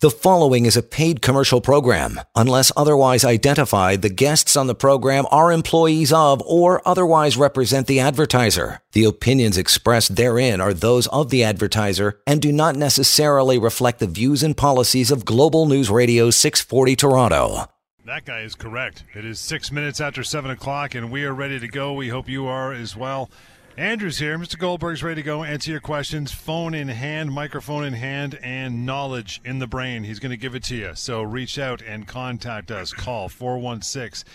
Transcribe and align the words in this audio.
The 0.00 0.10
following 0.12 0.64
is 0.64 0.76
a 0.76 0.82
paid 0.84 1.22
commercial 1.22 1.60
program. 1.60 2.20
Unless 2.36 2.70
otherwise 2.76 3.24
identified, 3.24 4.00
the 4.00 4.08
guests 4.08 4.56
on 4.56 4.68
the 4.68 4.74
program 4.76 5.26
are 5.32 5.50
employees 5.50 6.12
of 6.12 6.40
or 6.42 6.80
otherwise 6.86 7.36
represent 7.36 7.88
the 7.88 7.98
advertiser. 7.98 8.80
The 8.92 9.02
opinions 9.02 9.58
expressed 9.58 10.14
therein 10.14 10.60
are 10.60 10.72
those 10.72 11.08
of 11.08 11.30
the 11.30 11.42
advertiser 11.42 12.20
and 12.28 12.40
do 12.40 12.52
not 12.52 12.76
necessarily 12.76 13.58
reflect 13.58 13.98
the 13.98 14.06
views 14.06 14.44
and 14.44 14.56
policies 14.56 15.10
of 15.10 15.24
Global 15.24 15.66
News 15.66 15.90
Radio 15.90 16.30
640 16.30 16.94
Toronto. 16.94 17.64
That 18.04 18.24
guy 18.24 18.42
is 18.42 18.54
correct. 18.54 19.02
It 19.16 19.24
is 19.24 19.40
six 19.40 19.72
minutes 19.72 20.00
after 20.00 20.22
seven 20.22 20.52
o'clock, 20.52 20.94
and 20.94 21.10
we 21.10 21.24
are 21.24 21.34
ready 21.34 21.58
to 21.58 21.66
go. 21.66 21.92
We 21.92 22.08
hope 22.08 22.28
you 22.28 22.46
are 22.46 22.72
as 22.72 22.94
well. 22.94 23.30
Andrew's 23.78 24.18
here. 24.18 24.36
Mr. 24.36 24.58
Goldberg's 24.58 25.04
ready 25.04 25.22
to 25.22 25.24
go. 25.24 25.44
Answer 25.44 25.70
your 25.70 25.78
questions. 25.78 26.32
Phone 26.32 26.74
in 26.74 26.88
hand, 26.88 27.30
microphone 27.30 27.84
in 27.84 27.92
hand, 27.92 28.36
and 28.42 28.84
knowledge 28.84 29.40
in 29.44 29.60
the 29.60 29.68
brain. 29.68 30.02
He's 30.02 30.18
going 30.18 30.32
to 30.32 30.36
give 30.36 30.56
it 30.56 30.64
to 30.64 30.74
you. 30.74 30.96
So 30.96 31.22
reach 31.22 31.60
out 31.60 31.80
and 31.82 32.04
contact 32.04 32.72
us. 32.72 32.92
Call 32.92 33.28
416 33.28 34.28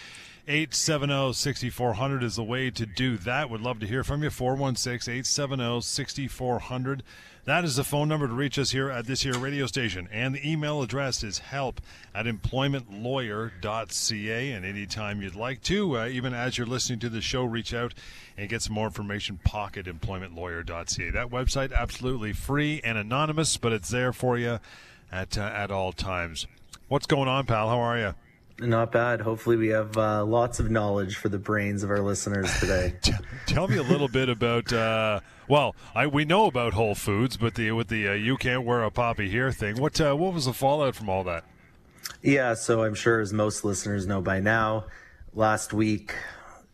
870 0.47 1.33
6400 1.33 2.23
is 2.23 2.37
the 2.37 2.43
way 2.43 2.71
to 2.71 2.85
do 2.85 3.17
that. 3.17 3.49
Would 3.49 3.59
love 3.59 3.81
to 3.81 3.85
hear 3.85 4.05
from 4.05 4.23
you. 4.23 4.29
416 4.29 5.11
870 5.11 5.81
6400. 5.81 7.03
That 7.45 7.65
is 7.65 7.75
the 7.75 7.83
phone 7.83 8.07
number 8.07 8.25
to 8.25 8.33
reach 8.33 8.57
us 8.57 8.71
here 8.71 8.89
at 8.89 9.05
this 9.05 9.23
here 9.23 9.37
radio 9.37 9.65
station. 9.65 10.07
And 10.13 10.33
the 10.33 10.49
email 10.49 10.81
address 10.81 11.23
is 11.23 11.39
help 11.39 11.81
at 12.15 12.25
employmentlawyer.ca. 12.25 14.51
And 14.51 14.65
anytime 14.65 15.21
you'd 15.21 15.35
like 15.35 15.61
to, 15.63 15.97
uh, 15.97 16.07
even 16.07 16.33
as 16.33 16.57
you're 16.57 16.65
listening 16.65 16.99
to 16.99 17.09
the 17.09 17.19
show, 17.19 17.43
reach 17.43 17.73
out 17.73 17.93
and 18.37 18.47
get 18.47 18.61
some 18.61 18.73
more 18.73 18.87
information. 18.87 19.41
Pocket 19.43 19.87
employmentlawyer.ca. 19.87 21.09
That 21.09 21.31
website 21.31 21.73
absolutely 21.73 22.31
free 22.31 22.79
and 22.81 22.97
anonymous, 22.97 23.57
but 23.57 23.73
it's 23.73 23.89
there 23.89 24.13
for 24.13 24.37
you 24.37 24.59
at 25.11 25.37
uh, 25.37 25.41
at 25.41 25.69
all 25.69 25.91
times. 25.91 26.47
What's 26.87 27.07
going 27.07 27.27
on, 27.27 27.45
pal? 27.45 27.67
How 27.67 27.79
are 27.79 27.97
you? 27.97 28.15
Not 28.59 28.91
bad. 28.91 29.21
Hopefully, 29.21 29.55
we 29.57 29.69
have 29.69 29.97
uh, 29.97 30.23
lots 30.23 30.59
of 30.59 30.69
knowledge 30.69 31.15
for 31.15 31.27
the 31.27 31.39
brains 31.39 31.83
of 31.83 31.89
our 31.89 32.01
listeners 32.01 32.59
today. 32.59 32.93
Tell 33.47 33.67
me 33.67 33.77
a 33.77 33.83
little 33.83 34.07
bit 34.07 34.29
about. 34.29 34.71
Uh, 34.71 35.21
well, 35.47 35.75
I 35.95 36.07
we 36.07 36.23
know 36.23 36.45
about 36.45 36.73
Whole 36.73 36.95
Foods, 36.95 37.35
but 37.35 37.55
the 37.55 37.71
with 37.71 37.87
the 37.87 38.09
uh, 38.09 38.13
"you 38.13 38.37
can't 38.37 38.63
wear 38.63 38.83
a 38.83 38.91
poppy 38.91 39.27
here" 39.27 39.51
thing. 39.51 39.81
What 39.81 39.99
uh, 39.99 40.13
what 40.13 40.33
was 40.33 40.45
the 40.45 40.53
fallout 40.53 40.95
from 40.95 41.09
all 41.09 41.23
that? 41.23 41.45
Yeah, 42.21 42.53
so 42.53 42.83
I'm 42.83 42.95
sure, 42.95 43.19
as 43.19 43.33
most 43.33 43.65
listeners 43.65 44.05
know 44.05 44.21
by 44.21 44.39
now, 44.39 44.85
last 45.33 45.73
week, 45.73 46.13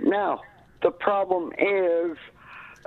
Now, 0.00 0.40
the 0.82 0.90
problem 0.90 1.52
is 1.58 2.16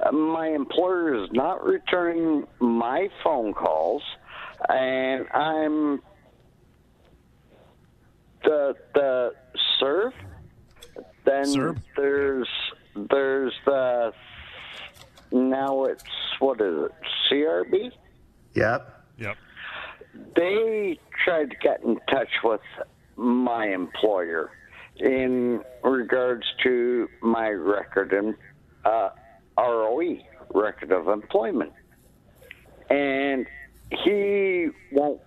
uh, 0.03 0.11
my 0.11 0.47
employer 0.47 1.23
is 1.23 1.29
not 1.31 1.63
returning 1.63 2.45
my 2.59 3.09
phone 3.23 3.53
calls, 3.53 4.01
and 4.69 5.27
I'm 5.33 6.01
the 8.43 8.75
the 8.93 9.33
CERB. 9.81 10.13
Then 11.25 11.45
CERB? 11.45 11.77
there's 11.95 12.49
there's 12.95 13.53
the 13.65 14.13
now 15.31 15.85
it's 15.85 16.03
what 16.39 16.61
is 16.61 16.85
it 16.85 16.91
CRB? 17.29 17.91
Yep. 18.55 19.05
Yep. 19.17 19.37
They 20.35 20.99
tried 21.23 21.49
to 21.51 21.55
get 21.55 21.83
in 21.83 21.99
touch 22.09 22.29
with 22.43 22.61
my 23.15 23.67
employer 23.67 24.51
in 24.97 25.61
regards 25.83 26.45
to 26.63 27.07
my 27.21 27.49
record 27.49 28.13
and 28.13 28.35
uh, 28.85 29.09
ROE, 29.57 30.17
record 30.53 30.91
of 30.91 31.07
employment. 31.07 31.73
And 32.89 33.47
he 33.91 34.69
won't 34.91 35.21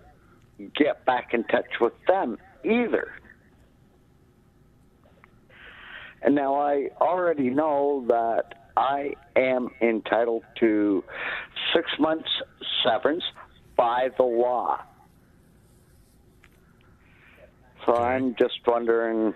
get 0.75 1.05
back 1.05 1.35
in 1.35 1.45
touch 1.45 1.81
with 1.81 1.93
them 2.07 2.39
either. 2.65 3.13
And 6.23 6.35
now 6.35 6.55
I 6.55 6.89
already 7.01 7.51
know 7.51 8.05
that 8.09 8.71
I 8.77 9.15
am 9.37 9.69
entitled 9.81 10.43
to 10.61 11.05
six 11.75 11.91
months 11.99 12.29
severance 12.83 13.25
by 13.77 14.11
the 14.17 14.25
law. 14.25 14.81
So 17.85 17.95
I'm 17.95 18.35
just 18.37 18.59
wondering 18.67 19.35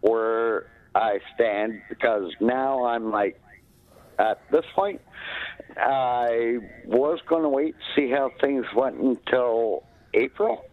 where 0.00 0.66
I 0.94 1.18
stand 1.34 1.82
because 1.88 2.32
now 2.40 2.84
I'm 2.84 3.10
like, 3.10 3.40
at 4.18 4.40
this 4.50 4.64
point, 4.74 5.00
I 5.76 6.58
was 6.84 7.20
going 7.28 7.42
to 7.42 7.48
wait 7.48 7.74
see 7.96 8.10
how 8.10 8.30
things 8.40 8.66
went 8.76 8.96
until 8.98 9.84
April, 10.14 10.64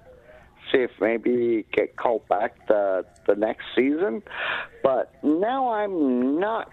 see 0.71 0.79
if 0.79 0.91
maybe 0.99 1.65
get 1.71 1.95
called 1.95 2.27
back 2.27 2.67
the 2.67 3.05
the 3.25 3.35
next 3.35 3.63
season. 3.75 4.23
But 4.83 5.13
now 5.23 5.71
I'm 5.71 6.39
not 6.39 6.71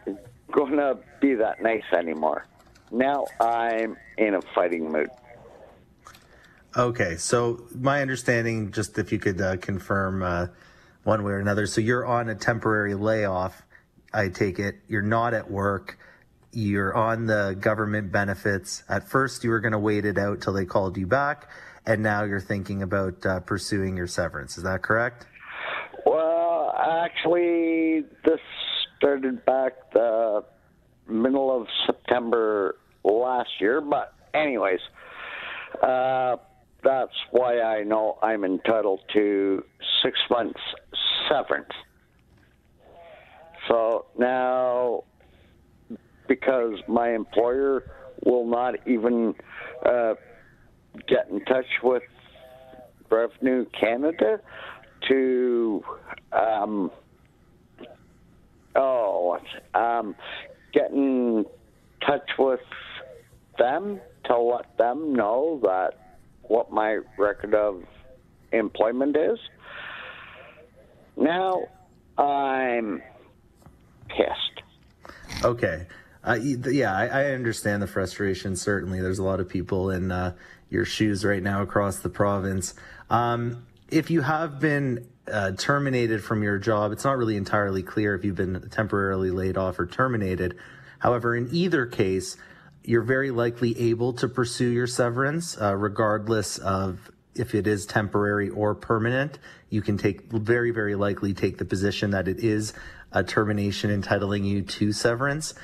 going 0.51 0.77
to 0.77 0.99
be 1.21 1.35
that 1.35 1.63
nice 1.63 1.85
anymore. 1.97 2.47
Now 2.91 3.27
I'm 3.41 3.97
in 4.19 4.35
a 4.35 4.43
fighting 4.55 4.91
mood. 4.91 5.11
Okay, 6.77 7.17
so 7.17 7.67
my 7.73 8.03
understanding, 8.03 8.73
just 8.73 8.99
if 8.99 9.13
you 9.13 9.19
could 9.21 9.41
uh, 9.41 9.57
confirm 9.59 10.25
uh, 10.25 10.49
one 11.05 11.23
way 11.23 11.33
or 11.33 11.39
another. 11.39 11.67
So 11.67 11.81
you're 11.81 12.05
on 12.05 12.29
a 12.29 12.35
temporary 12.35 12.95
layoff. 12.95 13.63
I 14.13 14.29
take 14.29 14.59
it 14.59 14.77
you're 14.89 15.03
not 15.03 15.35
at 15.35 15.51
work. 15.51 15.99
You're 16.53 16.95
on 16.95 17.27
the 17.27 17.57
government 17.59 18.13
benefits. 18.13 18.85
At 18.89 19.09
first, 19.09 19.43
you 19.45 19.51
were 19.51 19.61
going 19.61 19.73
to 19.73 19.79
wait 19.79 20.05
it 20.05 20.19
out 20.19 20.41
till 20.41 20.53
they 20.53 20.65
called 20.65 20.97
you 20.97 21.07
back, 21.07 21.49
and 21.85 22.03
now 22.03 22.23
you're 22.23 22.41
thinking 22.41 22.83
about 22.83 23.27
uh, 23.27 23.41
pursuing 23.41 23.97
your 23.97 24.07
severance. 24.07 24.57
Is 24.57 24.63
that 24.63 24.83
correct? 24.83 25.27
Well, 26.07 26.73
actually, 26.79 28.05
this 28.25 28.41
started 28.97 29.45
back 29.45 29.73
the 29.93 30.45
middle 31.09 31.61
of 31.61 31.67
September 31.87 32.77
last 33.03 33.51
year. 33.61 33.81
But, 33.81 34.15
anyways, 34.33 34.81
uh, 35.83 36.37
that's 36.85 37.15
why 37.31 37.61
I 37.61 37.83
know 37.83 38.19
I'm 38.23 38.45
entitled 38.45 39.01
to 39.15 39.65
six 40.03 40.19
months 40.31 40.61
severance. 41.29 41.73
So 43.69 44.07
now, 44.19 45.05
because 46.29 46.75
my 46.87 47.15
employer 47.15 47.85
will 48.25 48.47
not 48.47 48.75
even 48.87 49.35
uh, 49.85 50.15
get 51.09 51.29
in 51.31 51.45
touch 51.47 51.67
with 51.83 52.03
Revenue 53.11 53.65
Canada 53.79 54.41
to 55.09 55.83
um, 56.33 56.91
oh 58.75 59.39
um, 59.75 60.15
get 60.73 60.91
in 60.91 61.45
touch 62.07 62.29
with 62.39 62.61
them 63.59 64.01
to 64.27 64.39
let 64.39 64.77
them 64.79 65.15
know 65.15 65.61
that 65.63 66.04
what 66.49 66.73
my 66.73 67.01
record 67.19 67.55
of 67.55 67.83
employment 68.53 69.17
is. 69.17 69.39
Now 71.17 71.69
I'm 72.19 73.03
pissed. 74.09 75.45
Okay. 75.45 75.87
Uh, 76.23 76.39
yeah, 76.41 76.97
I, 76.97 77.07
I, 77.07 77.25
understand 77.33 77.83
the 77.83 77.87
frustration. 77.87 78.57
Certainly, 78.57 79.03
there's 79.03 79.19
a 79.19 79.23
lot 79.23 79.41
of 79.41 79.49
people 79.49 79.91
in 79.91 80.11
uh, 80.11 80.33
your 80.71 80.87
shoes 80.87 81.23
right 81.23 81.43
now 81.43 81.61
across 81.61 81.99
the 81.99 82.09
province. 82.09 82.73
Um, 83.11 83.67
if 83.91 84.11
you 84.11 84.23
have 84.23 84.59
been 84.59 85.07
uh, 85.31 85.53
terminated 85.53 86.25
from 86.25 86.43
your 86.43 86.59
job, 86.59 86.93
it's 86.93 87.05
not 87.05 87.19
really 87.19 87.37
entirely 87.37 87.83
clear 87.83 88.15
if 88.15 88.25
you've 88.25 88.37
been 88.37 88.69
temporarily 88.71 89.31
laid 89.31 89.59
off 89.59 89.79
or 89.79 89.87
terminated. 89.87 90.57
However, 90.99 91.37
in 91.37 91.49
either 91.53 91.85
case, 91.85 92.39
you're 92.85 93.03
very 93.03 93.31
likely 93.31 93.79
able 93.91 94.13
to 94.15 94.29
pursue 94.29 94.69
your 94.69 94.87
severance, 94.87 95.61
uh, 95.61 95.75
regardless 95.75 96.59
of 96.59 97.11
if 97.35 97.55
it 97.55 97.67
is 97.67 97.87
temporary 97.87 98.49
or 98.49 98.75
permanent. 98.75 99.39
You 99.71 99.83
can 99.83 99.99
take 99.99 100.31
very, 100.31 100.71
very 100.71 100.95
likely 100.95 101.35
take 101.35 101.59
the 101.59 101.65
position 101.65 102.11
that 102.13 102.29
it 102.29 102.39
is 102.39 102.73
a 103.11 103.25
termination 103.25 103.91
entitling 103.91 104.45
you 104.45 104.63
to 104.63 104.93
severance 104.93 105.55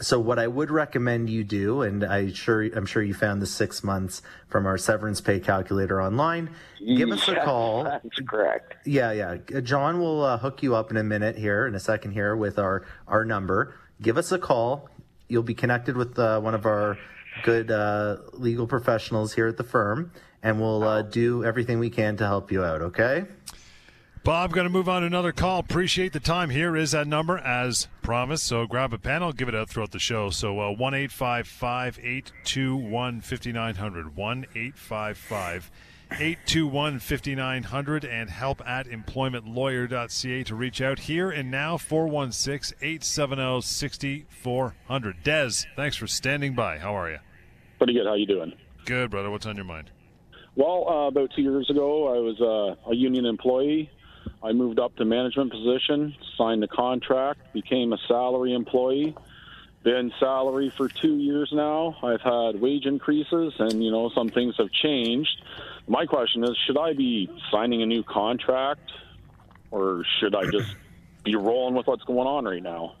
so 0.00 0.20
what 0.20 0.38
I 0.38 0.46
would 0.46 0.70
recommend 0.70 1.28
you 1.28 1.44
do, 1.44 1.82
and 1.82 2.04
I 2.04 2.32
sure 2.32 2.62
I'm 2.62 2.86
sure 2.86 3.02
you 3.02 3.14
found 3.14 3.42
the 3.42 3.46
six 3.46 3.82
months 3.82 4.22
from 4.48 4.66
our 4.66 4.78
severance 4.78 5.20
pay 5.20 5.40
calculator 5.40 6.00
online. 6.00 6.50
Give 6.84 7.10
us 7.10 7.26
a 7.28 7.36
call. 7.36 7.84
That's 7.84 8.20
correct. 8.28 8.76
Yeah, 8.86 9.12
yeah. 9.12 9.60
John 9.60 9.98
will 9.98 10.22
uh, 10.22 10.38
hook 10.38 10.62
you 10.62 10.76
up 10.76 10.90
in 10.90 10.96
a 10.96 11.04
minute 11.04 11.36
here, 11.36 11.66
in 11.66 11.74
a 11.74 11.80
second 11.80 12.12
here, 12.12 12.36
with 12.36 12.58
our 12.58 12.84
our 13.06 13.24
number. 13.24 13.74
Give 14.00 14.16
us 14.16 14.30
a 14.30 14.38
call. 14.38 14.88
You'll 15.28 15.42
be 15.42 15.54
connected 15.54 15.96
with 15.96 16.18
uh, 16.18 16.40
one 16.40 16.54
of 16.54 16.66
our 16.66 16.98
good 17.42 17.70
uh, 17.70 18.16
legal 18.32 18.66
professionals 18.66 19.34
here 19.34 19.46
at 19.46 19.56
the 19.56 19.64
firm, 19.64 20.12
and 20.42 20.60
we'll 20.60 20.82
uh, 20.82 21.02
do 21.02 21.44
everything 21.44 21.78
we 21.78 21.90
can 21.90 22.16
to 22.16 22.26
help 22.26 22.50
you 22.50 22.64
out. 22.64 22.82
Okay. 22.82 23.26
Bob, 24.24 24.52
going 24.52 24.66
to 24.66 24.70
move 24.70 24.88
on 24.88 25.02
to 25.02 25.06
another 25.06 25.30
call. 25.32 25.60
Appreciate 25.60 26.12
the 26.12 26.20
time. 26.20 26.50
Here 26.50 26.76
is 26.76 26.90
that 26.90 27.06
number 27.06 27.38
as 27.38 27.88
promised. 28.02 28.44
So 28.44 28.66
grab 28.66 28.92
a 28.92 28.98
pen. 28.98 29.22
I'll 29.22 29.32
give 29.32 29.48
it 29.48 29.54
out 29.54 29.70
throughout 29.70 29.92
the 29.92 29.98
show. 29.98 30.28
So 30.30 30.60
uh, 30.60 30.70
1 30.72 30.94
821 30.94 33.20
5900. 33.22 34.16
1 34.16 34.46
855 34.54 35.70
821 36.10 36.98
5900 36.98 38.04
and 38.04 38.30
help 38.30 38.66
at 38.66 38.86
employmentlawyer.ca 38.86 40.44
to 40.44 40.54
reach 40.54 40.80
out 40.80 40.98
here 41.00 41.30
and 41.30 41.50
now 41.50 41.76
416 41.76 42.76
870 42.80 43.60
6400. 43.62 45.22
Des, 45.22 45.50
thanks 45.76 45.96
for 45.96 46.06
standing 46.06 46.54
by. 46.54 46.78
How 46.78 46.96
are 46.96 47.10
you? 47.10 47.18
Pretty 47.78 47.92
good. 47.92 48.06
How 48.06 48.14
you 48.14 48.26
doing? 48.26 48.52
Good, 48.84 49.10
brother. 49.10 49.30
What's 49.30 49.46
on 49.46 49.56
your 49.56 49.64
mind? 49.64 49.90
Well, 50.56 50.88
uh, 50.88 51.08
about 51.08 51.30
two 51.36 51.42
years 51.42 51.70
ago, 51.70 52.08
I 52.08 52.18
was 52.18 52.40
uh, 52.40 52.90
a 52.90 52.94
union 52.94 53.26
employee 53.26 53.90
I 54.42 54.52
moved 54.52 54.78
up 54.78 54.94
to 54.96 55.04
management 55.04 55.50
position, 55.50 56.14
signed 56.36 56.62
the 56.62 56.68
contract, 56.68 57.52
became 57.52 57.92
a 57.92 57.98
salary 58.06 58.54
employee. 58.54 59.16
Been 59.82 60.12
salary 60.18 60.72
for 60.76 60.88
two 60.88 61.16
years 61.16 61.50
now. 61.52 61.96
I've 62.02 62.20
had 62.20 62.60
wage 62.60 62.84
increases, 62.84 63.54
and 63.58 63.82
you 63.82 63.90
know 63.90 64.10
some 64.10 64.28
things 64.28 64.56
have 64.58 64.70
changed. 64.70 65.42
My 65.88 66.04
question 66.04 66.44
is, 66.44 66.56
should 66.66 66.78
I 66.78 66.92
be 66.92 67.30
signing 67.50 67.82
a 67.82 67.86
new 67.86 68.02
contract, 68.02 68.90
or 69.70 70.04
should 70.20 70.34
I 70.34 70.44
just 70.50 70.74
be 71.24 71.34
rolling 71.34 71.74
with 71.74 71.86
what's 71.86 72.04
going 72.04 72.28
on 72.28 72.44
right 72.44 72.62
now? 72.62 72.94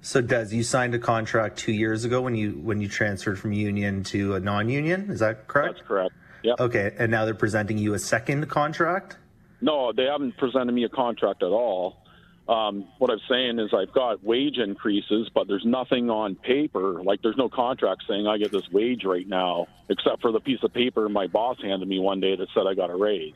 So, 0.00 0.20
Des, 0.20 0.48
you 0.50 0.64
signed 0.64 0.94
a 0.96 0.98
contract 0.98 1.56
two 1.56 1.72
years 1.72 2.04
ago 2.04 2.20
when 2.20 2.34
you 2.34 2.52
when 2.52 2.80
you 2.80 2.88
transferred 2.88 3.38
from 3.38 3.52
union 3.52 4.02
to 4.04 4.34
a 4.34 4.40
non-union. 4.40 5.10
Is 5.10 5.20
that 5.20 5.46
correct? 5.46 5.76
That's 5.76 5.86
correct. 5.86 6.14
Yeah. 6.42 6.54
Okay, 6.58 6.92
and 6.98 7.12
now 7.12 7.24
they're 7.24 7.34
presenting 7.34 7.78
you 7.78 7.94
a 7.94 8.00
second 8.00 8.48
contract. 8.48 9.16
No, 9.60 9.92
they 9.92 10.04
haven't 10.04 10.36
presented 10.38 10.72
me 10.72 10.82
a 10.82 10.88
contract 10.88 11.44
at 11.44 11.50
all. 11.50 12.01
Um, 12.48 12.88
what 12.98 13.10
I'm 13.10 13.20
saying 13.30 13.58
is 13.60 13.70
I've 13.72 13.92
got 13.92 14.24
wage 14.24 14.58
increases, 14.58 15.30
but 15.34 15.46
there's 15.46 15.64
nothing 15.64 16.10
on 16.10 16.34
paper. 16.34 17.02
Like 17.02 17.22
there's 17.22 17.36
no 17.36 17.48
contract 17.48 18.02
saying 18.08 18.26
I 18.26 18.38
get 18.38 18.50
this 18.50 18.68
wage 18.70 19.04
right 19.04 19.26
now, 19.26 19.68
except 19.88 20.22
for 20.22 20.32
the 20.32 20.40
piece 20.40 20.58
of 20.62 20.72
paper 20.72 21.08
my 21.08 21.28
boss 21.28 21.58
handed 21.62 21.88
me 21.88 22.00
one 22.00 22.20
day 22.20 22.34
that 22.34 22.48
said 22.54 22.64
I 22.68 22.74
got 22.74 22.90
a 22.90 22.96
raise. 22.96 23.34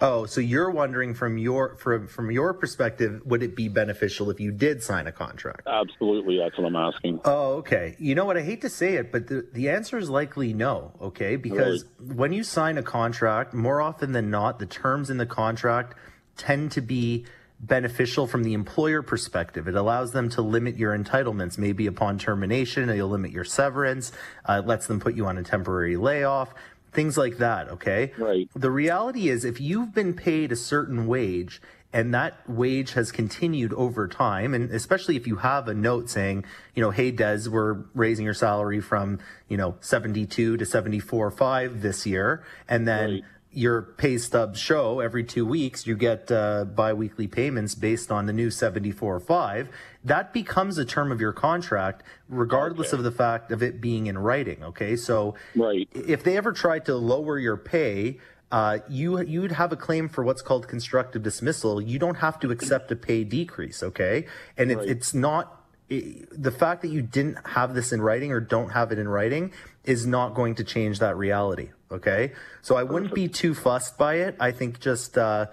Oh, 0.00 0.26
so 0.26 0.40
you're 0.40 0.70
wondering 0.70 1.14
from 1.14 1.38
your 1.38 1.76
from 1.76 2.06
from 2.06 2.30
your 2.30 2.52
perspective, 2.52 3.22
would 3.24 3.42
it 3.42 3.56
be 3.56 3.68
beneficial 3.68 4.30
if 4.30 4.40
you 4.40 4.52
did 4.52 4.82
sign 4.82 5.06
a 5.06 5.12
contract? 5.12 5.66
Absolutely, 5.66 6.38
that's 6.38 6.56
what 6.58 6.66
I'm 6.66 6.76
asking. 6.76 7.20
Oh, 7.24 7.54
okay. 7.56 7.96
You 7.98 8.14
know 8.14 8.24
what? 8.24 8.36
I 8.36 8.42
hate 8.42 8.60
to 8.62 8.68
say 8.68 8.94
it, 8.94 9.10
but 9.10 9.28
the 9.28 9.46
the 9.52 9.70
answer 9.70 9.96
is 9.96 10.10
likely 10.10 10.52
no. 10.52 10.92
Okay, 11.00 11.36
because 11.36 11.86
really? 11.98 12.14
when 12.14 12.32
you 12.32 12.44
sign 12.44 12.76
a 12.76 12.82
contract, 12.82 13.54
more 13.54 13.80
often 13.80 14.12
than 14.12 14.30
not, 14.30 14.58
the 14.58 14.66
terms 14.66 15.08
in 15.08 15.16
the 15.16 15.26
contract 15.26 15.94
tend 16.36 16.72
to 16.72 16.82
be 16.82 17.24
beneficial 17.60 18.26
from 18.26 18.42
the 18.42 18.52
employer 18.52 19.02
perspective. 19.02 19.66
It 19.66 19.74
allows 19.74 20.12
them 20.12 20.28
to 20.30 20.42
limit 20.42 20.76
your 20.76 20.96
entitlements. 20.96 21.58
Maybe 21.58 21.86
upon 21.86 22.18
termination, 22.18 22.94
you'll 22.94 23.08
limit 23.08 23.30
your 23.30 23.44
severance. 23.44 24.12
Uh, 24.44 24.60
it 24.62 24.66
lets 24.66 24.86
them 24.86 25.00
put 25.00 25.14
you 25.14 25.26
on 25.26 25.38
a 25.38 25.42
temporary 25.42 25.96
layoff 25.96 26.54
things 26.92 27.18
like 27.18 27.36
that. 27.36 27.68
Okay. 27.68 28.12
Right. 28.16 28.48
The 28.54 28.70
reality 28.70 29.28
is, 29.28 29.44
if 29.44 29.60
you've 29.60 29.94
been 29.94 30.14
paid 30.14 30.50
a 30.50 30.56
certain 30.56 31.06
wage 31.06 31.60
and 31.92 32.12
that 32.12 32.38
wage 32.48 32.92
has 32.92 33.12
continued 33.12 33.72
over 33.74 34.08
time, 34.08 34.54
and 34.54 34.70
especially 34.70 35.16
if 35.16 35.26
you 35.26 35.36
have 35.36 35.68
a 35.68 35.74
note 35.74 36.10
saying, 36.10 36.44
you 36.74 36.82
know, 36.82 36.90
hey, 36.90 37.10
Des, 37.10 37.48
we're 37.48 37.84
raising 37.94 38.24
your 38.24 38.34
salary 38.34 38.80
from, 38.80 39.20
you 39.48 39.56
know, 39.56 39.76
72 39.80 40.56
to 40.56 40.64
74.5 40.64 41.80
this 41.82 42.06
year, 42.06 42.42
and 42.68 42.88
then 42.88 43.10
right 43.10 43.24
your 43.56 43.80
pay 43.82 44.18
stubs 44.18 44.60
show 44.60 45.00
every 45.00 45.24
two 45.24 45.46
weeks 45.46 45.86
you 45.86 45.96
get 45.96 46.30
uh, 46.30 46.64
biweekly 46.64 47.26
payments 47.26 47.74
based 47.74 48.12
on 48.12 48.26
the 48.26 48.32
new 48.32 48.48
74.5 48.48 49.68
that 50.04 50.32
becomes 50.34 50.76
a 50.76 50.84
term 50.84 51.10
of 51.10 51.20
your 51.20 51.32
contract 51.32 52.02
regardless 52.28 52.88
okay. 52.88 52.98
of 52.98 53.04
the 53.04 53.10
fact 53.10 53.50
of 53.50 53.62
it 53.62 53.80
being 53.80 54.06
in 54.06 54.18
writing 54.18 54.62
okay 54.62 54.94
so 54.94 55.34
right. 55.54 55.88
if 55.94 56.22
they 56.22 56.36
ever 56.36 56.52
tried 56.52 56.84
to 56.84 56.94
lower 56.94 57.38
your 57.38 57.56
pay 57.56 58.18
uh, 58.52 58.78
you 58.88 59.20
you'd 59.22 59.52
have 59.52 59.72
a 59.72 59.76
claim 59.76 60.08
for 60.08 60.22
what's 60.22 60.42
called 60.42 60.68
constructive 60.68 61.22
dismissal 61.22 61.80
you 61.80 61.98
don't 61.98 62.16
have 62.16 62.38
to 62.38 62.50
accept 62.50 62.92
a 62.92 62.96
pay 62.96 63.24
decrease 63.24 63.82
okay 63.82 64.26
and 64.58 64.70
right. 64.70 64.84
it, 64.84 64.90
it's 64.90 65.14
not 65.14 65.56
it, 65.88 66.28
the 66.42 66.50
fact 66.50 66.82
that 66.82 66.88
you 66.88 67.02
didn't 67.02 67.38
have 67.46 67.74
this 67.74 67.92
in 67.92 68.02
writing 68.02 68.32
or 68.32 68.40
don't 68.40 68.70
have 68.70 68.92
it 68.92 68.98
in 68.98 69.08
writing 69.08 69.52
is 69.84 70.06
not 70.06 70.34
going 70.34 70.54
to 70.56 70.64
change 70.64 70.98
that 70.98 71.16
reality. 71.16 71.70
Okay. 71.90 72.32
So 72.62 72.76
I 72.76 72.82
wouldn't 72.82 73.14
be 73.14 73.28
too 73.28 73.54
fussed 73.54 73.96
by 73.96 74.16
it. 74.16 74.36
I 74.40 74.50
think 74.50 74.80
just, 74.80 75.16
uh, 75.16 75.46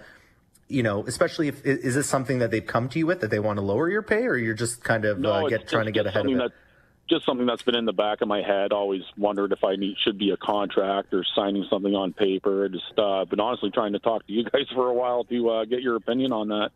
you 0.68 0.82
know, 0.82 1.06
especially 1.06 1.48
if 1.48 1.64
is 1.64 1.94
this 1.94 2.08
something 2.08 2.40
that 2.40 2.50
they've 2.50 2.66
come 2.66 2.88
to 2.88 2.98
you 2.98 3.06
with 3.06 3.20
that 3.20 3.30
they 3.30 3.38
want 3.38 3.58
to 3.58 3.64
lower 3.64 3.88
your 3.88 4.02
pay, 4.02 4.26
or 4.26 4.36
you're 4.36 4.54
just 4.54 4.82
kind 4.82 5.04
of 5.04 5.18
no, 5.18 5.32
uh, 5.32 5.48
get 5.48 5.68
trying 5.68 5.86
to 5.86 5.92
get 5.92 6.06
ahead 6.06 6.26
of 6.26 6.32
it? 6.32 6.38
That, 6.38 6.52
just 7.08 7.26
something 7.26 7.46
that's 7.46 7.62
been 7.62 7.76
in 7.76 7.84
the 7.84 7.92
back 7.92 8.22
of 8.22 8.28
my 8.28 8.42
head. 8.42 8.72
Always 8.72 9.02
wondered 9.16 9.52
if 9.52 9.62
I 9.62 9.76
need, 9.76 9.96
should 10.02 10.18
be 10.18 10.30
a 10.30 10.36
contract 10.36 11.12
or 11.12 11.24
signing 11.36 11.66
something 11.68 11.94
on 11.94 12.12
paper. 12.12 12.68
Just 12.68 12.98
uh, 12.98 13.24
been 13.26 13.40
honestly 13.40 13.70
trying 13.70 13.92
to 13.92 13.98
talk 13.98 14.26
to 14.26 14.32
you 14.32 14.44
guys 14.52 14.66
for 14.74 14.88
a 14.88 14.94
while 14.94 15.24
to 15.24 15.50
uh, 15.50 15.64
get 15.64 15.82
your 15.82 15.96
opinion 15.96 16.32
on 16.32 16.48
that. 16.48 16.70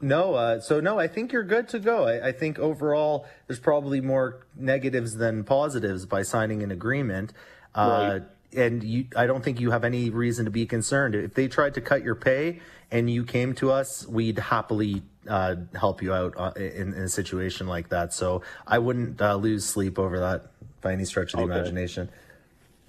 No, 0.00 0.34
uh, 0.34 0.60
so 0.60 0.80
no, 0.80 0.98
I 0.98 1.06
think 1.06 1.32
you're 1.32 1.44
good 1.44 1.68
to 1.68 1.78
go. 1.78 2.06
I, 2.06 2.28
I, 2.28 2.32
think 2.32 2.58
overall 2.58 3.24
there's 3.46 3.60
probably 3.60 4.00
more 4.00 4.44
negatives 4.56 5.14
than 5.14 5.44
positives 5.44 6.06
by 6.06 6.22
signing 6.22 6.64
an 6.64 6.72
agreement. 6.72 7.32
Uh, 7.72 8.18
right. 8.18 8.22
And 8.54 8.82
you, 8.82 9.06
I 9.16 9.26
don't 9.26 9.42
think 9.42 9.60
you 9.60 9.70
have 9.70 9.84
any 9.84 10.10
reason 10.10 10.44
to 10.44 10.50
be 10.50 10.66
concerned. 10.66 11.14
If 11.14 11.34
they 11.34 11.48
tried 11.48 11.74
to 11.74 11.80
cut 11.80 12.02
your 12.02 12.14
pay 12.14 12.60
and 12.90 13.08
you 13.08 13.24
came 13.24 13.54
to 13.56 13.70
us, 13.70 14.06
we'd 14.06 14.38
happily 14.38 15.02
uh, 15.28 15.56
help 15.74 16.02
you 16.02 16.12
out 16.12 16.34
uh, 16.36 16.52
in, 16.56 16.94
in, 16.94 17.02
a 17.02 17.08
situation 17.08 17.66
like 17.66 17.88
that. 17.90 18.12
So 18.12 18.42
I 18.66 18.78
wouldn't 18.78 19.20
uh, 19.20 19.36
lose 19.36 19.64
sleep 19.64 19.98
over 19.98 20.18
that 20.20 20.46
by 20.80 20.92
any 20.92 21.04
stretch 21.04 21.32
of 21.34 21.38
the 21.38 21.44
okay. 21.44 21.54
imagination. 21.54 22.10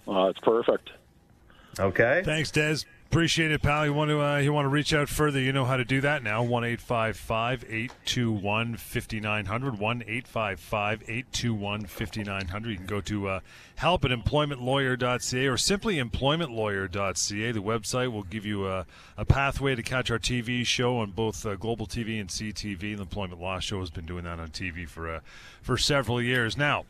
Uh, 0.07 0.25
it's 0.25 0.39
perfect. 0.39 0.89
Okay. 1.79 2.21
Thanks, 2.25 2.51
Des. 2.51 2.79
Appreciate 3.13 3.51
it, 3.51 3.61
pal. 3.61 3.85
You 3.85 3.93
want 3.93 4.09
to 4.09 4.19
uh, 4.19 4.37
you 4.37 4.51
want 4.51 4.65
to 4.65 4.69
reach 4.69 4.91
out 4.91 5.07
further? 5.07 5.39
You 5.39 5.53
know 5.53 5.65
how 5.65 5.77
to 5.77 5.85
do 5.85 6.01
that 6.01 6.23
now. 6.23 6.41
One 6.41 6.63
eight 6.63 6.81
five 6.81 7.15
five 7.15 7.63
eight 7.69 7.91
two 8.05 8.31
one 8.31 8.75
fifty 8.75 9.19
nine 9.19 9.45
hundred. 9.45 9.77
One 9.77 10.03
eight 10.07 10.27
five 10.27 10.59
five 10.59 11.03
eight 11.07 11.31
two 11.31 11.53
one 11.53 11.85
fifty 11.85 12.23
nine 12.23 12.47
hundred. 12.47 12.71
You 12.71 12.77
can 12.77 12.87
go 12.87 13.01
to 13.01 13.27
uh, 13.27 13.39
help 13.75 14.03
at 14.03 14.09
employmentlawyer.ca 14.09 15.47
or 15.47 15.57
simply 15.57 15.97
employmentlawyer.ca. 15.97 17.51
The 17.51 17.61
website 17.61 18.11
will 18.11 18.23
give 18.23 18.47
you 18.47 18.67
a, 18.67 18.87
a 19.15 19.25
pathway 19.25 19.75
to 19.75 19.83
catch 19.83 20.09
our 20.09 20.17
TV 20.17 20.65
show 20.65 20.97
on 20.97 21.11
both 21.11 21.45
uh, 21.45 21.53
Global 21.53 21.85
TV 21.85 22.19
and 22.19 22.31
CTV. 22.31 22.79
The 22.79 23.03
Employment 23.03 23.39
Law 23.39 23.59
Show 23.59 23.79
has 23.81 23.91
been 23.91 24.07
doing 24.07 24.23
that 24.23 24.39
on 24.39 24.49
TV 24.49 24.89
for 24.89 25.07
uh, 25.07 25.19
for 25.61 25.77
several 25.77 26.19
years 26.19 26.57
now. 26.57 26.85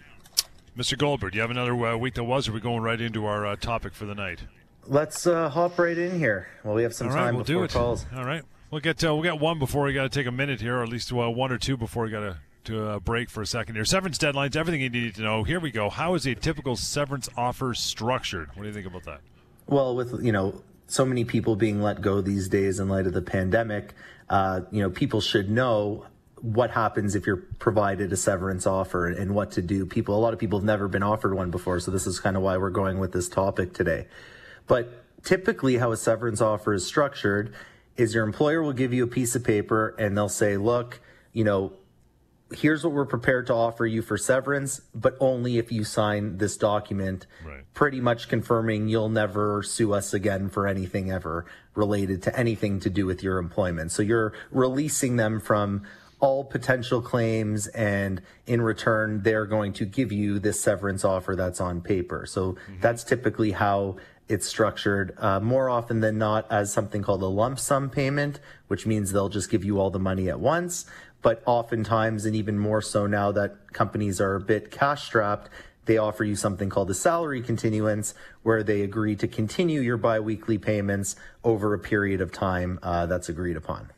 Mr. 0.78 0.98
Goldberg, 0.98 1.34
do 1.34 1.36
you 1.36 1.42
have 1.42 1.52
another 1.52 1.74
uh, 1.86 1.98
week 1.98 2.14
that 2.14 2.24
was, 2.24 2.48
or 2.48 2.52
are 2.52 2.54
we 2.54 2.62
going 2.62 2.82
right 2.82 3.02
into 3.02 3.26
our 3.26 3.46
uh, 3.46 3.58
topic 3.58 3.94
for 3.94 4.06
the 4.06 4.16
night? 4.16 4.40
Let's 4.88 5.26
uh, 5.26 5.50
hop 5.50 5.80
right 5.80 5.98
in 5.98 6.18
here. 6.20 6.48
Well, 6.64 6.76
we 6.76 6.84
have 6.84 6.94
some 6.94 7.08
All 7.08 7.14
time 7.14 7.24
right, 7.26 7.34
we'll 7.34 7.44
before 7.44 7.62
do 7.62 7.64
it. 7.64 7.72
calls. 7.72 8.06
All 8.16 8.26
right, 8.26 8.44
we'll 8.70 8.82
get 8.82 9.04
uh, 9.04 9.14
we'll 9.14 9.24
get 9.24 9.40
one 9.40 9.60
before 9.60 9.84
we 9.84 9.94
got 9.94 10.04
to 10.04 10.10
take 10.10 10.28
a 10.28 10.32
minute 10.32 10.60
here, 10.60 10.78
or 10.78 10.84
at 10.84 10.90
least 10.90 11.12
uh, 11.12 11.30
one 11.30 11.52
or 11.52 11.58
two 11.58 11.78
before 11.78 12.04
we 12.04 12.12
got 12.12 12.22
to 12.22 12.38
to 12.66 12.90
a 12.90 13.00
break 13.00 13.30
for 13.30 13.42
a 13.42 13.46
second 13.46 13.76
here. 13.76 13.86
Severance 13.86 14.18
deadlines, 14.18 14.56
everything 14.56 14.82
you 14.82 14.90
need 14.90 15.16
to 15.16 15.22
know. 15.22 15.44
Here 15.44 15.60
we 15.60 15.72
go. 15.72 15.90
How 15.90 16.16
is 16.16 16.26
a 16.26 16.36
typical 16.36 16.76
severance 16.76 17.30
offer 17.36 17.74
structured? 17.74 18.50
What 18.56 18.64
do 18.64 18.68
you 18.68 18.74
think 18.74 18.88
about 18.88 19.04
that? 19.04 19.22
Well, 19.68 19.96
with 19.96 20.24
you 20.24 20.32
know 20.32 20.62
so 20.88 21.06
many 21.06 21.24
people 21.24 21.56
being 21.56 21.82
let 21.82 22.02
go 22.02 22.22
these 22.22 22.50
days 22.50 22.80
in 22.80 22.90
light 22.90 23.08
of 23.08 23.14
the 23.14 23.22
pandemic, 23.22 23.94
uh, 24.30 24.62
you 24.72 24.82
know 24.82 24.90
people 24.90 25.22
should 25.22 25.50
know 25.50 26.06
what 26.42 26.72
happens 26.72 27.16
if 27.16 27.26
you're 27.26 27.38
provided 27.38 28.12
a 28.12 28.18
severance 28.18 28.68
offer 28.68 29.08
and 29.08 29.34
what 29.34 29.52
to 29.52 29.62
do. 29.62 29.86
People, 29.86 30.14
a 30.14 30.20
lot 30.20 30.34
of 30.34 30.40
people 30.40 30.60
have 30.60 30.66
never 30.66 30.90
been 30.90 31.02
offered 31.04 31.34
one 31.34 31.52
before, 31.52 31.80
so 31.80 31.90
this 31.90 32.06
is 32.06 32.20
kind 32.20 32.36
of 32.36 32.44
why 32.44 32.58
we're 32.58 32.70
going 32.70 33.00
with 33.00 33.14
this 33.14 33.30
topic 33.30 33.74
today. 33.74 34.08
But 34.68 35.24
typically 35.24 35.78
how 35.78 35.92
a 35.92 35.98
severance 35.98 36.42
offer 36.42 36.74
is 36.74 36.86
structured 36.86 37.54
is 37.96 38.14
your 38.14 38.24
employer 38.24 38.62
will 38.62 38.74
give 38.74 38.94
you 38.94 39.04
a 39.04 39.08
piece 39.08 39.36
of 39.36 39.44
paper 39.44 39.96
and 40.00 40.18
they'll 40.18 40.30
say, 40.30 40.58
look, 40.58 41.00
you 41.32 41.44
know, 41.44 41.74
here's 42.52 42.84
what 42.84 42.94
we're 42.94 43.06
prepared 43.06 43.48
to 43.48 43.54
offer 43.54 43.86
you 43.86 44.02
for 44.02 44.18
severance, 44.18 44.82
but 44.94 45.16
only 45.20 45.58
if 45.58 45.72
you 45.72 45.84
sign 45.84 46.38
this 46.38 46.58
document, 46.58 47.26
Right. 47.46 47.64
pretty 47.74 48.00
much 48.00 48.28
confirming 48.28 48.88
you'll 48.88 49.10
never 49.10 49.64
sue 49.64 49.94
us 49.94 50.14
again 50.14 50.50
for 50.50 50.68
anything 50.68 51.12
ever 51.12 51.46
related 51.76 52.22
to 52.24 52.40
anything 52.40 52.80
to 52.82 52.90
do 52.90 53.06
with 53.06 53.24
your 53.24 53.40
employment. 53.40 53.92
So 53.92 54.04
you're 54.04 54.34
releasing 54.52 55.16
them 55.16 55.40
from 55.40 55.84
all 56.20 56.46
potential 56.46 57.02
claims 57.02 57.68
and 57.68 58.22
in 58.46 58.62
return 58.62 59.24
they're 59.24 59.46
going 59.46 59.74
to 59.74 59.84
give 59.84 60.10
you 60.10 60.40
this 60.40 60.58
severance 60.60 61.04
offer 61.04 61.36
that's 61.36 61.60
on 61.60 61.82
paper. 61.82 62.26
So 62.26 62.54
mm-hmm. 62.54 62.80
that's 62.80 63.04
typically 63.04 63.52
how 63.52 63.98
it's 64.34 64.48
structured 64.48 65.16
uh, 65.20 65.40
more 65.40 65.70
often 65.70 66.00
than 66.00 66.18
not 66.18 66.52
as 66.52 66.74
something 66.74 67.04
called 67.04 67.22
a 67.22 67.28
lump 67.28 67.60
sum 67.60 67.90
payment, 67.90 68.40
which 68.68 68.88
means 68.88 69.12
they'll 69.12 69.30
just 69.30 69.52
give 69.52 69.64
you 69.64 69.80
all 69.80 69.92
the 69.92 70.00
money 70.00 70.28
at 70.28 70.40
once. 70.40 70.86
But 71.22 71.44
oftentimes, 71.46 72.26
and 72.26 72.36
even 72.36 72.58
more 72.58 72.82
so 72.82 73.06
now 73.06 73.32
that 73.32 73.72
companies 73.72 74.20
are 74.20 74.36
a 74.36 74.42
bit 74.42 74.72
cash 74.72 75.06
strapped, 75.06 75.50
they 75.86 75.98
offer 75.98 76.24
you 76.24 76.36
something 76.36 76.70
called 76.70 76.90
a 76.90 76.94
salary 76.94 77.42
continuance, 77.42 78.16
where 78.42 78.64
they 78.64 78.82
agree 78.82 79.16
to 79.18 79.28
continue 79.28 79.82
your 79.82 79.98
biweekly 79.98 80.58
payments 80.58 81.16
over 81.44 81.74
a 81.74 81.80
period 81.80 82.20
of 82.20 82.32
time 82.32 82.80
uh, 82.82 83.06
that's 83.06 83.30
agreed 83.30 83.56
upon. 83.56 83.92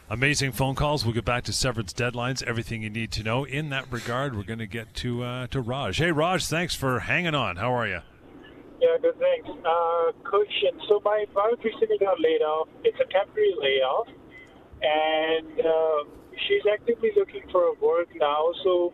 amazing 0.10 0.52
phone 0.52 0.76
calls, 0.76 1.04
we'll 1.04 1.14
get 1.14 1.26
back 1.26 1.44
to 1.46 1.54
severance 1.54 1.94
deadlines, 1.94 2.44
everything 2.44 2.82
you 2.82 2.90
need 2.90 3.12
to 3.12 3.24
know. 3.24 3.44
In 3.44 3.70
that 3.70 3.92
regard, 3.92 4.36
we're 4.36 4.44
going 4.44 4.60
to 4.60 4.68
get 4.68 4.94
to, 4.96 5.24
uh, 5.24 5.48
to 5.48 5.62
Raj. 5.62 5.98
Hey, 5.98 6.12
Raj, 6.12 6.46
thanks 6.46 6.76
for 6.76 7.00
hanging 7.00 7.36
on. 7.36 7.58
How 7.58 7.74
are 7.74 7.88
you? 7.88 8.00
Yeah, 8.80 8.98
good, 9.02 9.18
thanks. 9.20 9.50
Uh, 9.50 10.12
question. 10.24 10.80
So 10.88 11.02
my 11.04 11.26
wife 11.36 11.60
recently 11.64 11.98
got 11.98 12.20
laid 12.20 12.42
off. 12.42 12.70
It's 12.84 12.98
a 13.00 13.12
temporary 13.12 13.56
layoff, 13.60 14.08
and 14.82 15.60
uh, 15.60 16.04
she's 16.48 16.62
actively 16.72 17.12
looking 17.16 17.42
for 17.52 17.74
work 17.82 18.08
now. 18.16 18.52
So 18.64 18.94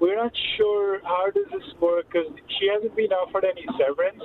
we're 0.00 0.16
not 0.16 0.32
sure 0.56 1.00
how 1.04 1.30
does 1.30 1.46
this 1.50 1.74
work 1.80 2.06
because 2.12 2.26
she 2.58 2.68
hasn't 2.68 2.94
been 2.94 3.12
offered 3.12 3.44
any 3.44 3.64
severance, 3.78 4.22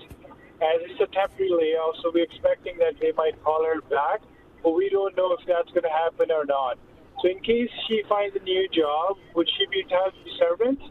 as 0.60 0.82
it's 0.92 1.00
a 1.00 1.08
temporary 1.16 1.52
layoff. 1.52 1.96
So 2.04 2.12
we're 2.14 2.26
expecting 2.26 2.78
that 2.80 3.00
they 3.00 3.14
might 3.16 3.42
call 3.44 3.64
her 3.64 3.80
back, 3.90 4.22
but 4.64 4.72
we 4.72 4.90
don't 4.90 5.16
know 5.16 5.34
if 5.34 5.46
that's 5.48 5.70
going 5.70 5.84
to 5.84 5.90
happen 5.90 6.32
or 6.32 6.46
not. 6.46 6.78
So 7.22 7.30
in 7.30 7.40
case 7.42 7.70
she 7.88 8.04
finds 8.08 8.36
a 8.36 8.44
new 8.44 8.68
job, 8.70 9.18
would 9.36 9.50
she 9.58 9.66
be 9.68 9.82
entitled 9.82 10.14
to 10.14 10.32
severance, 10.38 10.82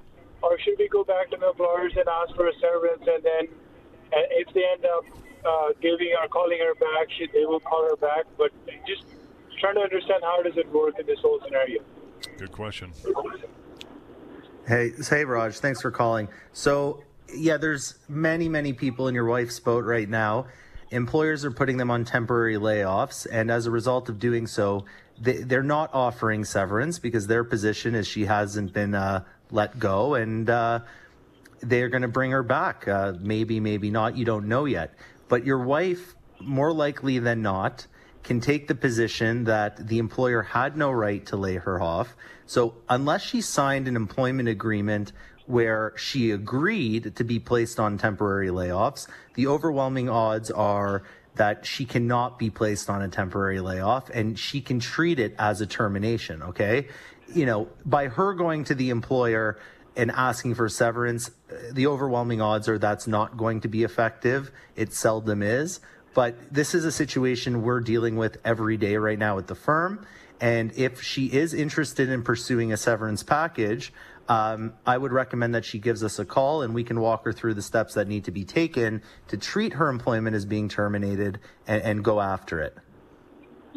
or 0.42 0.58
should 0.58 0.75
we 0.78 0.88
go 0.88 1.04
back 1.04 1.30
to 1.30 1.37
the 1.37 1.49
employers 1.50 1.92
and 1.96 2.08
ask 2.08 2.35
for 2.35 2.49
a 2.49 2.54
servant, 2.61 3.02
and 3.06 3.23
then? 3.23 3.49
And 4.12 4.25
if 4.30 4.52
they 4.54 4.62
end 4.73 4.85
up 4.85 5.04
uh, 5.44 5.68
giving 5.80 6.14
or 6.20 6.28
calling 6.28 6.58
her 6.58 6.75
back, 6.75 7.08
she, 7.16 7.26
they 7.32 7.44
will 7.44 7.61
call 7.61 7.88
her 7.88 7.96
back. 7.96 8.25
But 8.38 8.50
just 8.87 9.04
trying 9.61 9.76
to 9.76 9.82
understand 9.82 10.23
how 10.23 10.42
does 10.42 10.56
it 10.56 10.70
work 10.73 10.99
in 10.99 11.06
this 11.06 11.18
whole 11.20 11.40
scenario. 11.44 11.82
Good 12.38 12.52
question. 12.52 12.92
Hey, 14.66 14.92
hey, 15.08 15.25
Raj. 15.25 15.58
Thanks 15.58 15.80
for 15.80 15.90
calling. 15.90 16.28
So, 16.52 17.02
yeah, 17.35 17.56
there's 17.56 17.99
many, 18.08 18.49
many 18.49 18.73
people 18.73 19.08
in 19.08 19.14
your 19.14 19.26
wife's 19.26 19.61
boat 19.61 19.85
right 19.85 20.08
now. 20.08 20.46
Employers 20.90 21.45
are 21.45 21.50
putting 21.50 21.76
them 21.76 21.90
on 21.90 22.05
temporary 22.05 22.57
layoffs, 22.57 23.26
and 23.31 23.50
as 23.50 23.66
a 23.66 23.71
result 23.71 24.09
of 24.09 24.19
doing 24.19 24.47
so, 24.47 24.85
they, 25.21 25.38
they're 25.38 25.62
not 25.62 25.90
offering 25.93 26.45
severance 26.45 26.99
because 26.99 27.26
their 27.26 27.43
position 27.45 27.95
is 27.95 28.07
she 28.07 28.25
hasn't 28.26 28.73
been 28.73 28.95
uh, 28.95 29.25
let 29.50 29.78
go, 29.78 30.14
and 30.14 30.49
uh, 30.49 30.81
they're 31.61 31.88
going 31.88 32.02
to 32.02 32.09
bring 32.09 32.31
her 32.31 32.43
back. 32.43 32.87
Uh, 32.87 33.14
maybe, 33.21 33.61
maybe 33.61 33.90
not. 33.90 34.16
You 34.16 34.25
don't 34.25 34.47
know 34.47 34.64
yet. 34.64 34.95
But 35.28 35.45
your 35.45 35.59
wife, 35.59 36.14
more 36.40 36.73
likely 36.73 37.19
than 37.19 37.43
not, 37.43 37.87
can 38.23 38.40
take 38.40 38.69
the 38.69 38.75
position 38.75 39.45
that 39.45 39.88
the 39.88 39.99
employer 39.99 40.43
had 40.43 40.76
no 40.76 40.90
right 40.90 41.25
to 41.26 41.37
lay 41.37 41.57
her 41.57 41.81
off. 41.81 42.14
So, 42.47 42.75
unless 42.88 43.23
she 43.23 43.40
signed 43.40 43.88
an 43.88 43.97
employment 43.97 44.49
agreement 44.49 45.12
where 45.47 45.93
she 45.97 46.31
agreed 46.31 47.17
to 47.17 47.25
be 47.25 47.38
placed 47.38 47.79
on 47.79 47.99
temporary 47.99 48.49
layoffs, 48.49 49.07
the 49.35 49.47
overwhelming 49.47 50.09
odds 50.09 50.50
are 50.50 51.03
that 51.37 51.67
she 51.67 51.85
cannot 51.85 52.38
be 52.38 52.50
placed 52.50 52.88
on 52.88 53.03
a 53.03 53.09
temporary 53.09 53.61
layoff 53.61 54.09
and 54.11 54.38
she 54.38 54.61
can 54.61 54.81
treat 54.81 55.19
it 55.19 55.35
as 55.38 55.61
a 55.61 55.67
termination. 55.67 56.43
Okay. 56.43 56.88
You 57.35 57.45
know, 57.45 57.69
by 57.85 58.07
her 58.09 58.35
going 58.35 58.65
to 58.65 58.75
the 58.75 58.91
employer, 58.91 59.59
and 59.97 60.11
asking 60.11 60.55
for 60.55 60.69
severance, 60.69 61.31
the 61.73 61.87
overwhelming 61.87 62.41
odds 62.41 62.69
are 62.69 62.79
that's 62.79 63.07
not 63.07 63.37
going 63.37 63.62
to 63.62 63.69
be 63.69 63.83
effective. 63.83 64.53
It 64.76 64.93
seldom 64.93 65.43
is. 65.43 65.81
But 66.15 66.37
this 66.53 66.75
is 66.75 66.85
a 66.85 66.93
situation 66.93 67.62
we're 67.62 67.81
dealing 67.81 68.17
with 68.17 68.38
every 68.45 68.76
day 68.76 68.97
right 68.97 69.19
now 69.19 69.38
at 69.38 69.47
the 69.47 69.55
firm. 69.55 70.07
And 70.41 70.73
if 70.76 71.03
she 71.03 71.26
is 71.26 71.55
interested 71.55 72.11
in 72.11 72.23
pursuing 72.23 72.73
a 72.73 72.76
severance 72.76 73.23
package, 73.23 73.93
um, 74.28 74.75
I 74.85 74.99
would 74.99 75.12
recommend 75.12 75.54
that 75.54 75.64
she 75.64 75.78
gives 75.78 76.02
us 76.02 76.18
a 76.18 76.25
call 76.25 76.62
and 76.62 76.75
we 76.75 76.85
can 76.85 77.00
walk 77.00 77.25
her 77.25 77.33
through 77.33 77.54
the 77.54 77.62
steps 77.62 77.95
that 77.95 78.09
need 78.09 78.25
to 78.25 78.30
be 78.30 78.45
taken 78.45 79.02
to 79.28 79.37
treat 79.37 79.75
her 79.75 79.88
employment 79.88 80.35
as 80.35 80.45
being 80.45 80.68
terminated 80.68 81.38
and, 81.66 81.83
and 81.83 82.04
go 82.04 82.21
after 82.21 82.61
it. 82.61 82.76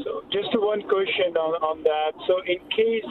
So 0.03 0.23
just 0.31 0.49
one 0.53 0.81
question 0.83 1.35
on, 1.37 1.53
on 1.61 1.83
that. 1.83 2.13
So 2.27 2.39
in 2.47 2.57
case 2.69 3.05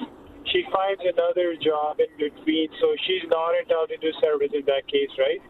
she 0.50 0.64
finds 0.72 1.02
another 1.02 1.54
job 1.62 1.98
in 2.00 2.06
between, 2.18 2.68
so 2.80 2.94
she's 3.06 3.28
not 3.28 3.52
entitled 3.60 3.90
to 4.00 4.12
service 4.20 4.50
in 4.54 4.64
that 4.66 4.86
case, 4.88 5.10
right? 5.18 5.40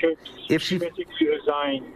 Should 0.00 0.16
If 0.48 0.62
she- 0.62 0.78
basically 0.78 1.04
resign. 1.26 1.92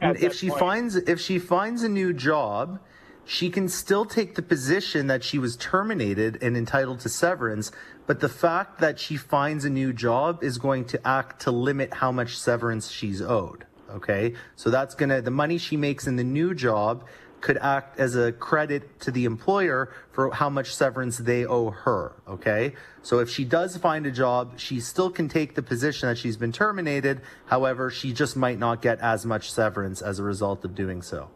if 0.00 0.34
she 0.34 0.48
point. 0.48 0.60
finds 0.60 0.96
if 0.96 1.20
she 1.20 1.38
finds 1.38 1.82
a 1.82 1.88
new 1.88 2.12
job, 2.12 2.80
she 3.24 3.50
can 3.50 3.68
still 3.68 4.04
take 4.04 4.34
the 4.34 4.42
position 4.42 5.06
that 5.06 5.22
she 5.22 5.38
was 5.38 5.56
terminated 5.56 6.38
and 6.42 6.56
entitled 6.56 6.98
to 7.00 7.08
severance, 7.08 7.70
but 8.06 8.20
the 8.20 8.28
fact 8.28 8.80
that 8.80 8.98
she 8.98 9.16
finds 9.16 9.64
a 9.64 9.70
new 9.70 9.92
job 9.92 10.42
is 10.42 10.58
going 10.58 10.84
to 10.86 11.06
act 11.06 11.42
to 11.42 11.50
limit 11.50 11.94
how 11.94 12.12
much 12.12 12.36
severance 12.36 12.90
she's 12.90 13.22
owed. 13.22 13.66
Okay. 13.90 14.34
So 14.56 14.70
that's 14.70 14.94
going 14.94 15.10
to, 15.10 15.20
the 15.20 15.30
money 15.30 15.58
she 15.58 15.76
makes 15.76 16.06
in 16.06 16.16
the 16.16 16.24
new 16.24 16.54
job 16.54 17.06
could 17.40 17.58
act 17.58 17.98
as 17.98 18.14
a 18.14 18.32
credit 18.32 19.00
to 19.00 19.10
the 19.10 19.24
employer 19.24 19.92
for 20.12 20.30
how 20.30 20.48
much 20.48 20.74
severance 20.74 21.18
they 21.18 21.44
owe 21.44 21.70
her. 21.70 22.12
Okay. 22.26 22.74
So 23.02 23.18
if 23.18 23.28
she 23.28 23.44
does 23.44 23.76
find 23.76 24.06
a 24.06 24.10
job, 24.10 24.58
she 24.58 24.80
still 24.80 25.10
can 25.10 25.28
take 25.28 25.54
the 25.54 25.62
position 25.62 26.08
that 26.08 26.16
she's 26.16 26.36
been 26.36 26.52
terminated. 26.52 27.20
However, 27.46 27.90
she 27.90 28.12
just 28.12 28.36
might 28.36 28.58
not 28.58 28.80
get 28.80 29.00
as 29.00 29.26
much 29.26 29.52
severance 29.52 30.00
as 30.00 30.18
a 30.18 30.22
result 30.22 30.64
of 30.64 30.74
doing 30.74 31.02
so. 31.02 31.28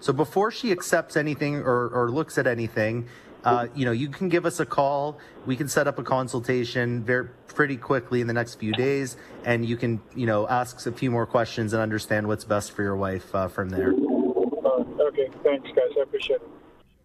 So 0.00 0.12
before 0.12 0.50
she 0.50 0.72
accepts 0.72 1.16
anything 1.16 1.56
or, 1.56 1.88
or 1.88 2.10
looks 2.10 2.36
at 2.36 2.48
anything, 2.48 3.06
uh, 3.44 3.66
you 3.74 3.84
know, 3.84 3.92
you 3.92 4.08
can 4.08 4.28
give 4.28 4.46
us 4.46 4.60
a 4.60 4.66
call. 4.66 5.18
We 5.46 5.56
can 5.56 5.68
set 5.68 5.86
up 5.86 5.98
a 5.98 6.02
consultation 6.02 7.02
very 7.02 7.28
pretty 7.48 7.76
quickly 7.76 8.20
in 8.20 8.26
the 8.26 8.32
next 8.32 8.54
few 8.54 8.72
days, 8.72 9.16
and 9.44 9.66
you 9.66 9.76
can, 9.76 10.00
you 10.14 10.26
know, 10.26 10.48
ask 10.48 10.86
a 10.86 10.92
few 10.92 11.10
more 11.10 11.26
questions 11.26 11.72
and 11.72 11.82
understand 11.82 12.26
what's 12.26 12.44
best 12.44 12.72
for 12.72 12.82
your 12.82 12.96
wife 12.96 13.34
uh, 13.34 13.48
from 13.48 13.68
there. 13.68 13.92
Uh, 13.92 14.84
okay, 15.08 15.28
thanks, 15.42 15.68
guys. 15.68 15.90
I 15.98 16.02
appreciate 16.02 16.36
it. 16.36 16.48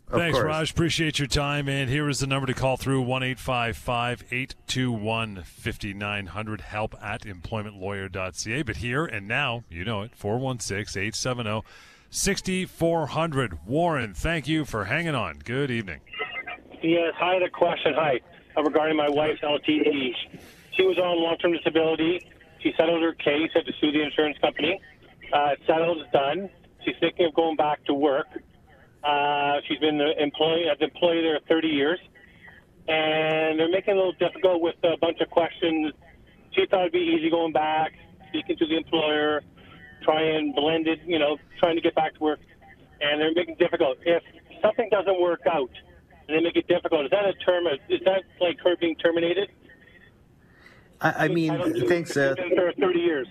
Of 0.09 0.19
Thanks, 0.19 0.37
course. 0.37 0.47
Raj. 0.47 0.71
Appreciate 0.71 1.19
your 1.19 1.27
time. 1.27 1.67
And 1.67 1.89
here 1.89 2.07
is 2.07 2.19
the 2.19 2.27
number 2.27 2.47
to 2.47 2.53
call 2.53 2.77
through 2.77 3.01
1 3.01 3.23
821 3.23 5.43
5900. 5.43 6.61
Help 6.61 6.95
at 7.03 7.23
employmentlawyer.ca. 7.23 8.61
But 8.61 8.77
here 8.77 9.05
and 9.05 9.27
now, 9.27 9.65
you 9.69 9.83
know 9.83 10.03
it 10.03 10.15
416 10.15 11.01
870 11.01 11.61
6400. 12.09 13.65
Warren, 13.65 14.13
thank 14.13 14.47
you 14.47 14.63
for 14.63 14.85
hanging 14.85 15.13
on. 15.13 15.39
Good 15.43 15.69
evening. 15.69 15.99
Yes, 16.83 17.13
hi, 17.17 17.39
the 17.39 17.49
question. 17.49 17.93
Hi, 17.95 18.19
uh, 18.55 18.61
regarding 18.61 18.97
my 18.97 19.09
wife's 19.09 19.41
LTD. 19.41 20.11
She 20.73 20.83
was 20.83 20.97
on 20.99 21.17
long-term 21.17 21.53
disability. 21.53 22.29
She 22.61 22.71
settled 22.77 23.01
her 23.01 23.13
case, 23.13 23.49
had 23.55 23.65
to 23.65 23.73
sue 23.81 23.91
the 23.91 24.03
insurance 24.03 24.37
company. 24.37 24.79
Uh, 25.33 25.55
settled, 25.65 26.05
done. 26.13 26.49
She's 26.85 26.93
thinking 26.99 27.25
of 27.25 27.33
going 27.33 27.55
back 27.55 27.83
to 27.85 27.95
work. 27.95 28.27
Uh, 29.03 29.57
she's 29.67 29.79
been 29.79 29.97
the 29.97 30.21
employee, 30.21 30.69
as 30.69 30.77
employee 30.79 31.21
there 31.21 31.39
30 31.49 31.67
years, 31.67 31.99
and 32.87 33.59
they're 33.59 33.69
making 33.69 33.95
it 33.95 33.97
a 33.97 33.99
little 33.99 34.13
difficult 34.13 34.61
with 34.61 34.75
a 34.83 34.97
bunch 35.01 35.19
of 35.19 35.31
questions. 35.31 35.93
She 36.51 36.67
thought 36.67 36.81
it'd 36.81 36.93
be 36.93 36.99
easy 36.99 37.31
going 37.31 37.53
back, 37.53 37.93
speaking 38.29 38.55
to 38.57 38.67
the 38.67 38.77
employer, 38.77 39.41
try 40.03 40.21
and 40.21 40.53
blend 40.53 40.87
it, 40.87 40.99
you 41.07 41.17
know, 41.17 41.37
trying 41.59 41.75
to 41.75 41.81
get 41.81 41.95
back 41.95 42.13
to 42.13 42.19
work, 42.19 42.39
and 43.01 43.19
they're 43.19 43.33
making 43.33 43.55
it 43.55 43.59
difficult. 43.59 43.97
If 44.05 44.21
something 44.61 44.89
doesn't 44.91 45.19
work 45.19 45.41
out, 45.51 45.71
they 46.27 46.39
make 46.41 46.55
it 46.55 46.67
difficult, 46.67 47.05
is 47.05 47.11
that 47.11 47.25
a 47.25 47.33
term? 47.33 47.65
Is 47.89 48.01
that 48.05 48.23
like 48.39 48.59
her 48.63 48.75
being 48.77 48.95
terminated? 48.95 49.49
I, 50.99 51.25
I 51.25 51.27
mean, 51.27 51.53
do- 51.57 51.87
thanks. 51.87 52.15
Uh, 52.15 52.35
She's 52.35 52.49
been 52.49 52.55
there 52.55 52.73
30 52.79 52.99
years. 52.99 53.27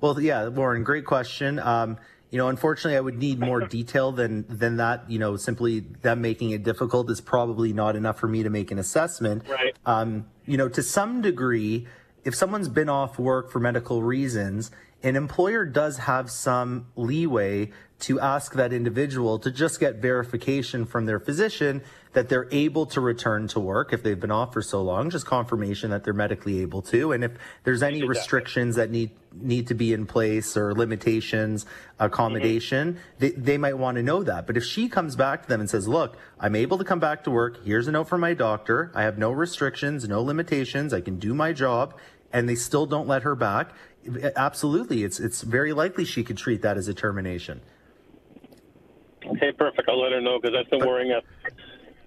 Well, 0.00 0.20
yeah, 0.20 0.48
Warren, 0.48 0.84
great 0.84 1.06
question. 1.06 1.58
Um, 1.58 1.96
you 2.30 2.38
know, 2.38 2.48
unfortunately, 2.48 2.96
I 2.96 3.00
would 3.00 3.16
need 3.16 3.38
more 3.40 3.60
detail 3.60 4.12
than 4.12 4.44
than 4.48 4.76
that. 4.76 5.08
You 5.08 5.18
know, 5.18 5.36
simply 5.36 5.80
them 5.80 6.20
making 6.20 6.50
it 6.50 6.64
difficult 6.64 7.10
is 7.10 7.20
probably 7.20 7.72
not 7.72 7.96
enough 7.96 8.18
for 8.18 8.28
me 8.28 8.42
to 8.42 8.50
make 8.50 8.70
an 8.70 8.78
assessment. 8.78 9.48
Right. 9.48 9.76
Um, 9.86 10.26
you 10.44 10.56
know, 10.56 10.68
to 10.68 10.82
some 10.82 11.22
degree, 11.22 11.86
if 12.24 12.34
someone's 12.34 12.68
been 12.68 12.88
off 12.88 13.18
work 13.18 13.50
for 13.50 13.60
medical 13.60 14.02
reasons, 14.02 14.70
an 15.02 15.14
employer 15.16 15.64
does 15.64 15.98
have 15.98 16.30
some 16.30 16.88
leeway 16.96 17.70
to 17.98 18.20
ask 18.20 18.52
that 18.54 18.72
individual 18.72 19.38
to 19.38 19.50
just 19.50 19.80
get 19.80 19.96
verification 19.96 20.84
from 20.84 21.06
their 21.06 21.18
physician 21.18 21.82
that 22.12 22.28
they're 22.28 22.48
able 22.50 22.86
to 22.86 23.00
return 23.00 23.48
to 23.48 23.60
work 23.60 23.92
if 23.92 24.02
they've 24.02 24.20
been 24.20 24.30
off 24.30 24.52
for 24.52 24.62
so 24.62 24.82
long, 24.82 25.10
just 25.10 25.26
confirmation 25.26 25.90
that 25.90 26.04
they're 26.04 26.14
medically 26.14 26.60
able 26.60 26.82
to. 26.82 27.12
And 27.12 27.24
if 27.24 27.32
there's 27.64 27.82
any 27.82 28.04
restrictions 28.04 28.76
that 28.76 28.90
need 28.90 29.10
need 29.38 29.66
to 29.66 29.74
be 29.74 29.92
in 29.92 30.06
place 30.06 30.56
or 30.56 30.74
limitations, 30.74 31.66
accommodation, 31.98 32.98
they, 33.18 33.32
they 33.32 33.58
might 33.58 33.76
want 33.76 33.96
to 33.96 34.02
know 34.02 34.22
that. 34.22 34.46
But 34.46 34.56
if 34.56 34.64
she 34.64 34.88
comes 34.88 35.14
back 35.14 35.42
to 35.42 35.48
them 35.48 35.60
and 35.60 35.68
says, 35.68 35.86
look, 35.86 36.16
I'm 36.40 36.56
able 36.56 36.78
to 36.78 36.84
come 36.84 37.00
back 37.00 37.24
to 37.24 37.30
work. 37.30 37.62
Here's 37.62 37.86
a 37.86 37.92
note 37.92 38.08
from 38.08 38.22
my 38.22 38.32
doctor. 38.32 38.90
I 38.94 39.02
have 39.02 39.18
no 39.18 39.30
restrictions, 39.30 40.08
no 40.08 40.22
limitations. 40.22 40.94
I 40.94 41.02
can 41.02 41.18
do 41.18 41.34
my 41.34 41.52
job. 41.52 41.98
And 42.32 42.48
they 42.48 42.54
still 42.54 42.86
don't 42.86 43.06
let 43.06 43.24
her 43.24 43.34
back. 43.34 43.74
Absolutely. 44.36 45.04
It's, 45.04 45.20
it's 45.20 45.42
very 45.42 45.74
likely 45.74 46.06
she 46.06 46.24
could 46.24 46.38
treat 46.38 46.62
that 46.62 46.78
as 46.78 46.88
a 46.88 46.94
termination. 46.94 47.60
Okay, 49.28 49.52
perfect. 49.52 49.88
I'll 49.88 50.00
let 50.00 50.12
her 50.12 50.20
know 50.20 50.38
because 50.40 50.54
that's 50.56 50.68
been 50.70 50.86
worrying 50.86 51.12
us 51.12 51.22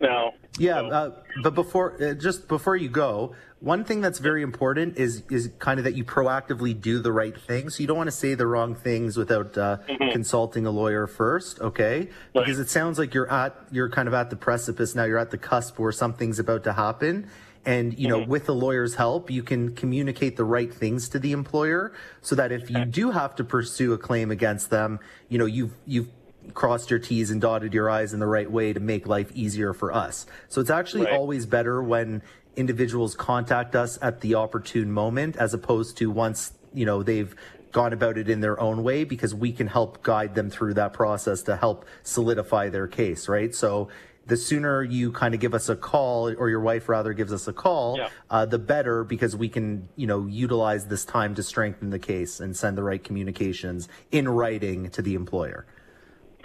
now. 0.01 0.33
Yeah, 0.57 0.75
So- 0.79 0.87
uh, 0.89 1.11
but 1.43 1.55
before 1.55 2.01
uh, 2.01 2.13
just 2.13 2.47
before 2.47 2.75
you 2.75 2.89
go, 2.89 3.35
one 3.59 3.83
thing 3.83 3.99
that's 4.01 4.19
very 4.19 4.41
important 4.41 4.97
is 4.97 5.23
is 5.29 5.51
kind 5.59 5.79
of 5.79 5.83
that 5.83 5.93
you 5.95 6.03
proactively 6.05 6.79
do 6.79 6.99
the 6.99 7.11
right 7.11 7.37
thing. 7.39 7.69
So 7.69 7.81
you 7.81 7.87
don't 7.87 7.97
want 7.97 8.07
to 8.07 8.15
say 8.15 8.33
the 8.35 8.47
wrong 8.47 8.73
things 8.75 9.17
without 9.17 9.57
uh, 9.57 9.77
consulting 10.11 10.65
a 10.65 10.71
lawyer 10.71 11.07
first, 11.07 11.59
okay? 11.59 12.09
Because 12.33 12.59
it 12.59 12.69
sounds 12.69 12.97
like 12.97 13.13
you're 13.13 13.29
at 13.31 13.55
you're 13.71 13.89
kind 13.89 14.07
of 14.07 14.13
at 14.13 14.29
the 14.29 14.35
precipice 14.37 14.95
now. 14.95 15.03
You're 15.03 15.17
at 15.17 15.31
the 15.31 15.37
cusp 15.37 15.77
where 15.79 15.91
something's 15.91 16.39
about 16.39 16.63
to 16.63 16.73
happen. 16.73 17.27
And 17.65 17.97
you 17.99 18.07
know, 18.07 18.19
with 18.19 18.45
the 18.45 18.55
lawyer's 18.55 18.95
help, 18.95 19.29
you 19.29 19.43
can 19.43 19.75
communicate 19.75 20.37
the 20.37 20.45
right 20.45 20.73
things 20.73 21.09
to 21.09 21.19
the 21.19 21.33
employer, 21.33 21.91
so 22.21 22.33
that 22.35 22.53
if 22.53 22.69
you 22.71 22.85
do 22.85 23.11
have 23.11 23.35
to 23.35 23.43
pursue 23.43 23.91
a 23.91 23.97
claim 23.97 24.31
against 24.31 24.69
them, 24.69 24.99
you 25.27 25.37
know 25.37 25.45
you've 25.45 25.73
you've 25.85 26.07
crossed 26.53 26.89
your 26.89 26.99
T's 26.99 27.29
and 27.31 27.39
dotted 27.39 27.73
your 27.73 27.89
I's 27.89 28.13
in 28.13 28.19
the 28.19 28.27
right 28.27 28.49
way 28.49 28.73
to 28.73 28.79
make 28.79 29.07
life 29.07 29.31
easier 29.33 29.73
for 29.73 29.93
us. 29.93 30.25
So 30.47 30.61
it's 30.61 30.69
actually 30.69 31.05
Right. 31.05 31.13
always 31.13 31.45
better 31.45 31.81
when 31.83 32.21
individuals 32.55 33.15
contact 33.15 33.75
us 33.75 33.99
at 34.01 34.21
the 34.21 34.35
opportune 34.35 34.91
moment 34.91 35.37
as 35.37 35.53
opposed 35.53 35.97
to 35.97 36.09
once, 36.09 36.53
you 36.73 36.85
know, 36.85 37.03
they've 37.03 37.35
gone 37.71 37.93
about 37.93 38.17
it 38.17 38.27
in 38.29 38.41
their 38.41 38.59
own 38.59 38.83
way 38.83 39.03
because 39.03 39.35
we 39.35 39.51
can 39.51 39.67
help 39.67 40.01
guide 40.01 40.33
them 40.33 40.49
through 40.49 40.73
that 40.73 40.91
process 40.91 41.43
to 41.43 41.55
help 41.55 41.85
solidify 42.03 42.67
their 42.69 42.87
case, 42.87 43.29
right? 43.29 43.53
So 43.53 43.89
the 44.25 44.35
sooner 44.37 44.83
you 44.83 45.11
kind 45.11 45.33
of 45.35 45.39
give 45.39 45.53
us 45.53 45.69
a 45.69 45.75
call 45.75 46.33
or 46.37 46.49
your 46.49 46.59
wife 46.59 46.89
rather 46.89 47.13
gives 47.13 47.31
us 47.31 47.47
a 47.47 47.53
call, 47.53 47.97
Yeah. 47.97 48.09
uh, 48.29 48.45
the 48.45 48.59
better 48.59 49.03
because 49.03 49.35
we 49.35 49.49
can, 49.49 49.87
you 49.95 50.07
know, 50.07 50.25
utilize 50.25 50.85
this 50.87 51.05
time 51.05 51.35
to 51.35 51.43
strengthen 51.43 51.91
the 51.91 51.99
case 51.99 52.39
and 52.39 52.55
send 52.57 52.77
the 52.77 52.83
right 52.83 53.03
communications 53.03 53.87
in 54.11 54.27
writing 54.27 54.89
to 54.89 55.01
the 55.01 55.13
employer. 55.15 55.65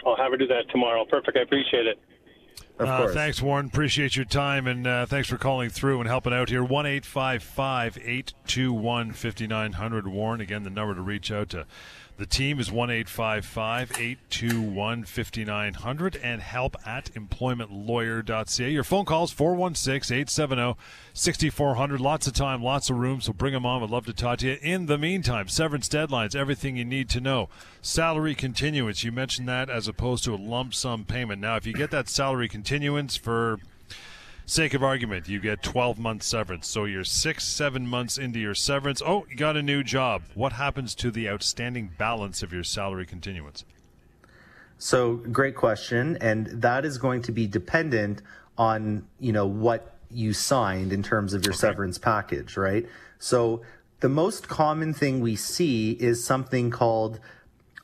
I'll 0.06 0.16
have 0.16 0.32
her 0.32 0.36
do 0.36 0.46
that 0.48 0.68
tomorrow. 0.70 1.04
Perfect. 1.04 1.36
I 1.36 1.42
appreciate 1.42 1.86
it. 1.86 1.98
Of 2.78 2.88
Uh, 2.88 2.98
course. 2.98 3.14
thanks, 3.14 3.40
Warren. 3.40 3.66
Appreciate 3.66 4.16
your 4.16 4.24
time 4.24 4.66
and 4.66 4.86
uh, 4.86 5.06
thanks 5.06 5.28
for 5.28 5.38
calling 5.38 5.70
through 5.70 6.00
and 6.00 6.08
helping 6.08 6.32
out 6.32 6.48
here. 6.48 6.64
1 6.64 6.86
821 6.86 9.12
5900. 9.12 10.08
Warren, 10.08 10.40
again, 10.40 10.64
the 10.64 10.70
number 10.70 10.94
to 10.94 11.00
reach 11.00 11.30
out 11.30 11.50
to 11.50 11.66
the 12.16 12.26
team 12.26 12.60
is 12.60 12.70
1 12.70 12.90
821 12.90 15.04
5900 15.04 16.16
and 16.16 16.40
help 16.40 16.76
at 16.86 17.12
employmentlawyer.ca. 17.14 18.70
Your 18.70 18.84
phone 18.84 19.04
calls 19.04 19.32
416 19.32 20.14
870 20.14 20.76
6400. 21.12 22.00
Lots 22.00 22.28
of 22.28 22.32
time, 22.32 22.62
lots 22.62 22.88
of 22.88 22.98
room, 22.98 23.20
so 23.20 23.32
bring 23.32 23.52
them 23.52 23.66
on. 23.66 23.80
Would 23.80 23.90
love 23.90 24.06
to 24.06 24.12
talk 24.12 24.38
to 24.38 24.46
you. 24.46 24.58
In 24.62 24.86
the 24.86 24.98
meantime, 24.98 25.48
severance 25.48 25.88
deadlines, 25.88 26.36
everything 26.36 26.76
you 26.76 26.84
need 26.84 27.08
to 27.10 27.20
know. 27.20 27.48
Salary 27.82 28.34
continuance, 28.34 29.02
you 29.02 29.10
mentioned 29.10 29.48
that 29.48 29.68
as 29.68 29.88
opposed 29.88 30.22
to 30.24 30.34
a 30.34 30.36
lump 30.36 30.74
sum 30.74 31.04
payment. 31.04 31.40
Now, 31.40 31.56
if 31.56 31.66
you 31.66 31.72
get 31.72 31.90
that 31.90 32.08
salary 32.08 32.48
continuance 32.48 33.16
for 33.16 33.58
sake 34.46 34.74
of 34.74 34.82
argument, 34.82 35.28
you 35.28 35.40
get 35.40 35.62
12 35.62 35.98
months 35.98 36.26
severance. 36.26 36.68
So 36.68 36.84
you're 36.84 37.04
six, 37.04 37.44
seven 37.44 37.86
months 37.86 38.18
into 38.18 38.38
your 38.38 38.54
severance. 38.54 39.02
Oh, 39.04 39.26
you 39.28 39.36
got 39.36 39.56
a 39.56 39.62
new 39.62 39.82
job. 39.82 40.22
What 40.34 40.52
happens 40.52 40.94
to 40.96 41.10
the 41.10 41.28
outstanding 41.28 41.92
balance 41.98 42.42
of 42.42 42.52
your 42.52 42.64
salary 42.64 43.06
continuance? 43.06 43.64
So 44.78 45.16
great 45.16 45.54
question, 45.54 46.18
and 46.20 46.46
that 46.48 46.84
is 46.84 46.98
going 46.98 47.22
to 47.22 47.32
be 47.32 47.46
dependent 47.46 48.22
on 48.58 49.06
you 49.18 49.32
know 49.32 49.46
what 49.46 49.96
you 50.10 50.32
signed 50.32 50.92
in 50.92 51.02
terms 51.02 51.32
of 51.32 51.44
your 51.44 51.54
severance 51.54 51.98
package, 51.98 52.56
right? 52.56 52.86
So 53.18 53.62
the 54.00 54.08
most 54.08 54.48
common 54.48 54.92
thing 54.92 55.20
we 55.20 55.36
see 55.36 55.92
is 55.92 56.24
something 56.24 56.70
called 56.70 57.20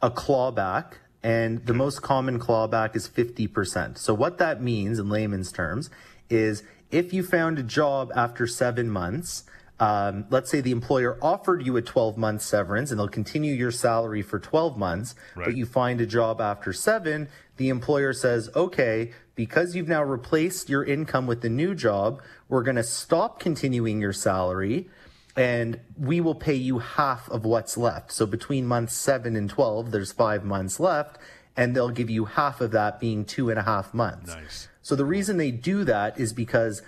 a 0.03 0.11
clawback, 0.11 0.95
and 1.23 1.65
the 1.65 1.75
most 1.75 2.03
common 2.03 2.39
clawback 2.39 2.95
is 2.97 3.09
50%. 3.09 3.99
So 3.99 4.15
what 4.15 4.39
that 4.39 4.63
means 4.63 4.99
in 4.99 5.09
layman's 5.09 5.53
terms 5.53 5.91
is 6.31 6.63
if 6.91 7.13
you 7.13 7.23
found 7.23 7.59
a 7.59 7.63
job 7.63 8.11
after 8.17 8.47
seven 8.47 8.89
months, 8.91 9.45
um, 9.79 10.27
let's 10.31 10.51
say 10.51 10.61
the 10.61 10.73
employer 10.73 11.19
offered 11.23 11.65
you 11.65 11.77
a 11.77 11.83
12 11.83 12.17
month 12.19 12.43
severance 12.43 12.91
and 12.91 12.99
they'll 13.01 13.09
continue 13.09 13.55
your 13.55 13.71
salary 13.71 14.23
for 14.23 14.39
12 14.39 14.77
months, 14.77 15.15
Right. 15.35 15.47
but 15.47 15.57
you 15.57 15.67
find 15.67 16.01
a 16.01 16.07
job 16.07 16.41
after 16.41 16.73
seven, 16.73 17.29
the 17.57 17.69
employer 17.69 18.13
says, 18.13 18.51
okay, 18.55 19.13
because 19.35 19.75
you've 19.75 19.89
now 19.89 20.03
replaced 20.03 20.69
your 20.69 20.85
income 20.85 21.27
with 21.27 21.41
the 21.41 21.49
new 21.49 21.75
job, 21.75 22.21
we're 22.49 22.63
going 22.63 22.77
to 22.77 22.83
stop 22.83 23.41
continuing 23.41 24.01
your 24.01 24.13
salary 24.13 24.89
and 25.37 25.81
we 25.97 26.21
will 26.21 26.35
pay 26.35 26.55
you 26.55 26.81
half 26.81 27.31
of 27.31 27.45
what's 27.47 27.79
left. 27.79 28.13
So 28.13 28.27
between 28.27 28.67
months 28.67 28.95
seven 28.95 29.37
and 29.37 29.49
12, 29.49 29.93
there's 29.93 30.13
five 30.13 30.45
months 30.45 30.79
left. 30.81 31.17
And 31.57 31.75
they'll 31.75 31.91
give 31.91 32.11
you 32.11 32.25
half 32.25 32.61
of 32.61 32.71
that 32.73 33.01
being 33.01 33.25
two 33.25 33.51
and 33.51 33.59
a 33.59 33.63
half 33.63 33.93
months. 33.93 34.35
Nice. 34.35 34.69
So 34.83 34.97
the 34.97 35.05
reason 35.05 35.37
they 35.37 35.51
do 35.51 35.85
that 35.85 36.19
is 36.19 36.33
because 36.33 36.83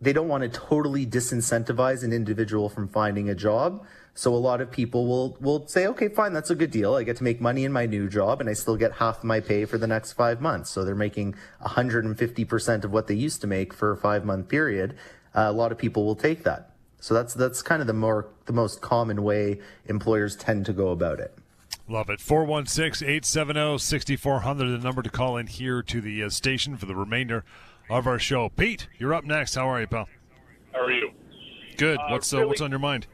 they 0.00 0.12
don't 0.12 0.28
want 0.28 0.42
to 0.42 0.48
totally 0.48 1.06
disincentivize 1.06 2.02
an 2.02 2.12
individual 2.12 2.68
from 2.68 2.88
finding 2.88 3.30
a 3.30 3.34
job. 3.34 3.84
So 4.14 4.34
a 4.34 4.36
lot 4.36 4.60
of 4.60 4.70
people 4.70 5.06
will 5.06 5.38
will 5.40 5.66
say, 5.66 5.86
okay, 5.86 6.08
fine, 6.08 6.34
that's 6.34 6.50
a 6.50 6.54
good 6.54 6.70
deal. 6.70 6.94
I 6.94 7.02
get 7.04 7.16
to 7.18 7.24
make 7.24 7.40
money 7.40 7.64
in 7.64 7.72
my 7.72 7.86
new 7.86 8.08
job, 8.08 8.40
and 8.40 8.50
I 8.50 8.52
still 8.52 8.76
get 8.76 8.92
half 8.94 9.24
my 9.24 9.40
pay 9.40 9.64
for 9.64 9.78
the 9.78 9.86
next 9.86 10.12
five 10.12 10.40
months. 10.40 10.70
So 10.70 10.84
they're 10.84 10.94
making 10.94 11.34
150 11.60 12.44
percent 12.44 12.84
of 12.84 12.92
what 12.92 13.06
they 13.06 13.14
used 13.14 13.40
to 13.40 13.46
make 13.46 13.72
for 13.72 13.90
a 13.90 13.96
five 13.96 14.24
month 14.24 14.48
period. 14.48 14.96
Uh, 15.34 15.46
a 15.48 15.52
lot 15.52 15.72
of 15.72 15.78
people 15.78 16.04
will 16.04 16.16
take 16.16 16.42
that. 16.44 16.72
So 17.00 17.14
that's 17.14 17.32
that's 17.32 17.62
kind 17.62 17.80
of 17.80 17.86
the 17.86 17.94
more 17.94 18.28
the 18.44 18.52
most 18.52 18.82
common 18.82 19.22
way 19.22 19.60
employers 19.86 20.36
tend 20.36 20.66
to 20.66 20.72
go 20.72 20.88
about 20.88 21.18
it. 21.18 21.36
Love 21.92 22.08
it. 22.08 22.22
416 22.22 23.06
870 23.06 23.76
6400, 23.76 24.70
the 24.70 24.78
number 24.78 25.02
to 25.02 25.10
call 25.10 25.36
in 25.36 25.46
here 25.46 25.82
to 25.82 26.00
the 26.00 26.22
uh, 26.22 26.30
station 26.30 26.78
for 26.78 26.86
the 26.86 26.96
remainder 26.96 27.44
of 27.90 28.06
our 28.06 28.18
show. 28.18 28.48
Pete, 28.48 28.88
you're 28.98 29.12
up 29.12 29.24
next. 29.24 29.56
How 29.56 29.68
are 29.68 29.78
you, 29.78 29.86
pal? 29.86 30.08
How 30.72 30.86
are 30.86 30.90
you? 30.90 31.10
Good. 31.76 31.98
Uh, 31.98 32.08
what's 32.08 32.32
uh, 32.32 32.38
really- 32.38 32.48
what's 32.48 32.60
on 32.62 32.70
your 32.70 32.78
mind? 32.80 33.08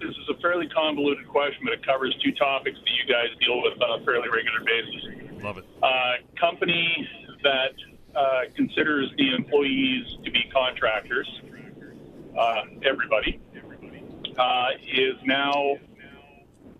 This 0.00 0.08
is 0.08 0.28
a 0.30 0.40
fairly 0.40 0.66
convoluted 0.68 1.28
question, 1.28 1.60
but 1.64 1.74
it 1.74 1.84
covers 1.84 2.16
two 2.24 2.32
topics 2.32 2.78
that 2.78 2.90
you 2.92 3.12
guys 3.12 3.28
deal 3.40 3.62
with 3.62 3.80
on 3.82 4.00
a 4.00 4.04
fairly 4.06 4.28
regular 4.30 4.60
basis. 4.64 5.42
Love 5.42 5.58
it. 5.58 5.64
Uh, 5.82 6.12
company 6.40 7.06
that 7.42 7.74
uh, 8.16 8.40
considers 8.56 9.12
the 9.18 9.34
employees 9.34 10.16
to 10.24 10.30
be 10.30 10.44
contractors, 10.50 11.28
uh, 12.38 12.62
everybody, 12.84 13.38
uh, 14.38 14.68
is 14.90 15.14
now 15.26 15.76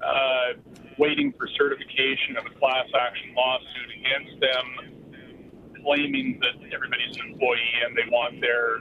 uh, 0.05 0.55
waiting 0.99 1.33
for 1.37 1.49
certification 1.57 2.37
of 2.37 2.47
a 2.47 2.59
class 2.59 2.87
action 2.99 3.35
lawsuit 3.35 3.91
against 3.99 4.41
them, 4.41 5.83
claiming 5.83 6.41
that 6.41 6.73
everybody's 6.73 7.17
an 7.17 7.33
employee 7.33 7.73
and 7.87 7.97
they 7.97 8.09
want 8.11 8.41
their 8.41 8.81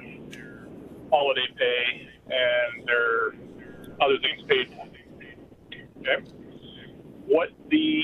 holiday 1.09 1.47
pay 1.57 2.07
and 2.29 2.87
their 2.87 3.33
other 4.01 4.17
things 4.21 4.41
paid. 4.47 4.77
Okay? 5.99 6.29
What 7.25 7.49
the 7.69 8.03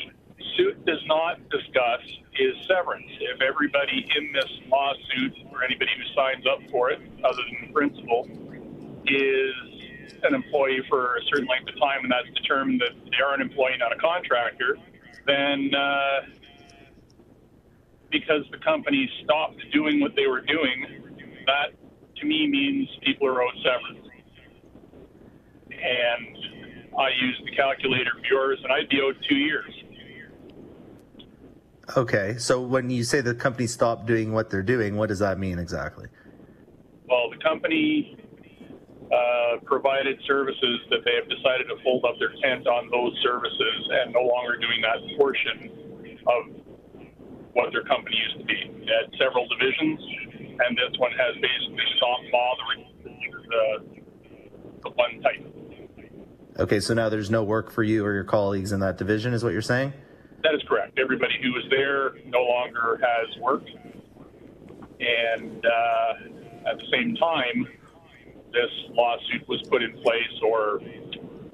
suit 0.55 0.85
does 0.85 1.01
not 1.07 1.37
discuss 1.49 2.01
is 2.39 2.55
severance. 2.67 3.11
If 3.19 3.41
everybody 3.41 4.07
in 4.17 4.31
this 4.33 4.49
lawsuit 4.67 5.35
or 5.51 5.63
anybody 5.63 5.91
who 5.97 6.15
signs 6.15 6.45
up 6.45 6.59
for 6.71 6.91
it, 6.91 6.99
other 7.23 7.43
than 7.51 7.67
the 7.67 7.73
principal, 7.73 8.27
is 9.05 9.68
an 10.23 10.33
employee 10.33 10.81
for 10.89 11.17
a 11.17 11.21
certain 11.29 11.47
length 11.47 11.69
of 11.69 11.79
time 11.79 12.03
and 12.03 12.11
that's 12.11 12.29
determined 12.35 12.81
that 12.81 12.93
they 13.11 13.23
are 13.23 13.33
an 13.33 13.41
employee, 13.41 13.77
not 13.79 13.91
a 13.91 13.99
contractor, 13.99 14.77
then 15.25 15.71
uh, 15.75 16.21
because 18.11 18.43
the 18.51 18.57
company 18.57 19.09
stopped 19.23 19.61
doing 19.71 19.99
what 19.99 20.15
they 20.15 20.27
were 20.27 20.41
doing, 20.41 20.85
that 21.45 21.73
to 22.17 22.25
me 22.25 22.47
means 22.47 22.87
people 23.03 23.27
are 23.27 23.41
owed 23.41 23.53
severance. 23.63 24.07
And 25.71 26.37
I 26.99 27.09
used 27.21 27.45
the 27.45 27.55
calculator 27.55 28.11
of 28.17 28.25
yours, 28.29 28.59
and 28.63 28.73
I'd 28.73 28.89
be 28.89 28.99
owed 29.01 29.17
two 29.27 29.35
years. 29.35 29.73
Okay, 31.95 32.35
so 32.37 32.61
when 32.61 32.89
you 32.89 33.03
say 33.03 33.21
the 33.21 33.33
company 33.33 33.65
stopped 33.65 34.05
doing 34.05 34.31
what 34.31 34.49
they're 34.49 34.61
doing, 34.61 34.95
what 34.95 35.09
does 35.09 35.19
that 35.19 35.39
mean 35.39 35.57
exactly? 35.57 36.07
Well, 37.07 37.29
the 37.31 37.37
company 37.37 38.18
uh, 39.09 39.57
provided 39.65 40.19
services 40.27 40.79
that 40.89 41.01
they 41.05 41.15
have 41.15 41.29
decided 41.29 41.65
to 41.67 41.77
fold 41.83 42.05
up 42.05 42.15
their 42.19 42.33
tent 42.41 42.67
on 42.67 42.89
those 42.91 43.13
services 43.23 43.79
and 44.01 44.13
no 44.13 44.21
longer 44.21 44.57
doing 44.57 44.81
that 44.85 45.01
portion 45.17 45.69
of 46.27 46.41
what 47.53 47.71
their 47.71 47.83
company 47.83 48.15
used 48.15 48.37
to 48.39 48.45
be. 48.45 48.53
It 48.53 48.89
had 48.89 49.09
several 49.17 49.47
divisions, 49.49 49.99
and 50.61 50.77
this 50.77 50.93
one 50.99 51.11
has 51.11 51.33
basically 51.41 51.85
stopped 51.97 52.25
bothering 52.31 52.81
the, 53.49 54.01
the 54.83 54.89
one 54.91 55.21
type. 55.21 55.49
Okay, 56.59 56.79
so 56.79 56.93
now 56.93 57.09
there's 57.09 57.31
no 57.31 57.43
work 57.43 57.71
for 57.71 57.83
you 57.83 58.05
or 58.05 58.13
your 58.13 58.23
colleagues 58.25 58.71
in 58.71 58.79
that 58.81 58.97
division, 58.97 59.33
is 59.33 59.43
what 59.43 59.53
you're 59.53 59.61
saying? 59.61 59.93
That 60.43 60.53
is 60.53 60.61
correct. 60.67 60.99
Everybody 60.99 61.33
who 61.41 61.51
was 61.51 61.65
there 61.69 62.13
no 62.25 62.43
longer 62.43 62.99
has 63.01 63.41
work. 63.41 63.63
And 64.99 65.65
uh, 65.65 66.69
at 66.69 66.77
the 66.77 66.85
same 66.91 67.15
time, 67.15 67.67
this 68.51 68.71
lawsuit 68.91 69.47
was 69.47 69.61
put 69.69 69.81
in 69.83 69.93
place, 70.01 70.39
or 70.43 70.81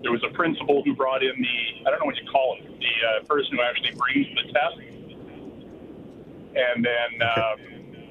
there 0.01 0.11
was 0.11 0.23
a 0.23 0.33
principal 0.33 0.83
who 0.83 0.95
brought 0.95 1.23
in 1.23 1.33
the, 1.35 1.87
I 1.87 1.91
don't 1.91 1.99
know 1.99 2.05
what 2.05 2.15
you 2.17 2.29
call 2.29 2.57
it, 2.59 2.65
the 2.79 2.95
uh, 3.07 3.23
person 3.25 3.57
who 3.57 3.61
actually 3.61 3.91
brings 3.95 4.27
the 4.35 4.51
test. 4.53 4.77
And 6.55 6.85
then 6.85 7.21
uh, 7.21 7.55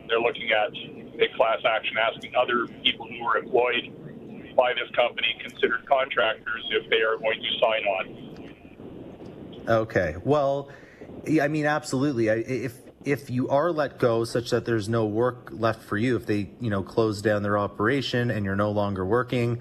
they're 0.09 0.21
looking 0.21 0.51
at 0.53 0.75
a 1.21 1.29
class 1.37 1.59
action 1.65 1.97
asking 1.97 2.35
other 2.35 2.67
people 2.83 3.07
who 3.09 3.25
were 3.25 3.39
employed 3.39 3.93
by 4.57 4.73
this 4.75 4.91
company, 4.95 5.35
considered 5.41 5.87
contractors, 5.87 6.65
if 6.71 6.89
they 6.91 7.01
are 7.01 7.17
going 7.17 7.41
to 7.41 7.49
sign 7.61 7.85
on. 7.87 8.35
Okay. 9.67 10.17
Well, 10.25 10.69
I 11.41 11.49
mean, 11.49 11.65
absolutely. 11.65 12.31
I- 12.31 12.45
If 12.47 12.84
if 13.05 13.31
you 13.31 13.49
are 13.49 13.71
let 13.71 13.99
go, 13.99 14.25
such 14.25 14.51
that 14.51 14.65
there's 14.65 14.89
no 14.89 15.07
work 15.07 15.49
left 15.53 15.83
for 15.83 15.97
you, 15.97 16.17
if 16.17 16.27
they 16.27 16.51
you 16.61 16.71
know 16.71 16.83
close 16.83 17.23
down 17.23 17.43
their 17.43 17.59
operation 17.59 18.31
and 18.31 18.45
you're 18.45 18.57
no 18.57 18.71
longer 18.71 19.05
working, 19.05 19.61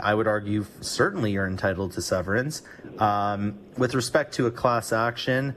I 0.00 0.14
would 0.14 0.26
argue 0.26 0.64
certainly 0.80 1.32
you're 1.32 1.46
entitled 1.46 1.92
to 1.92 2.02
severance. 2.02 2.62
Um, 2.98 3.58
with 3.76 3.94
respect 3.94 4.34
to 4.34 4.46
a 4.46 4.50
class 4.50 4.92
action, 4.92 5.54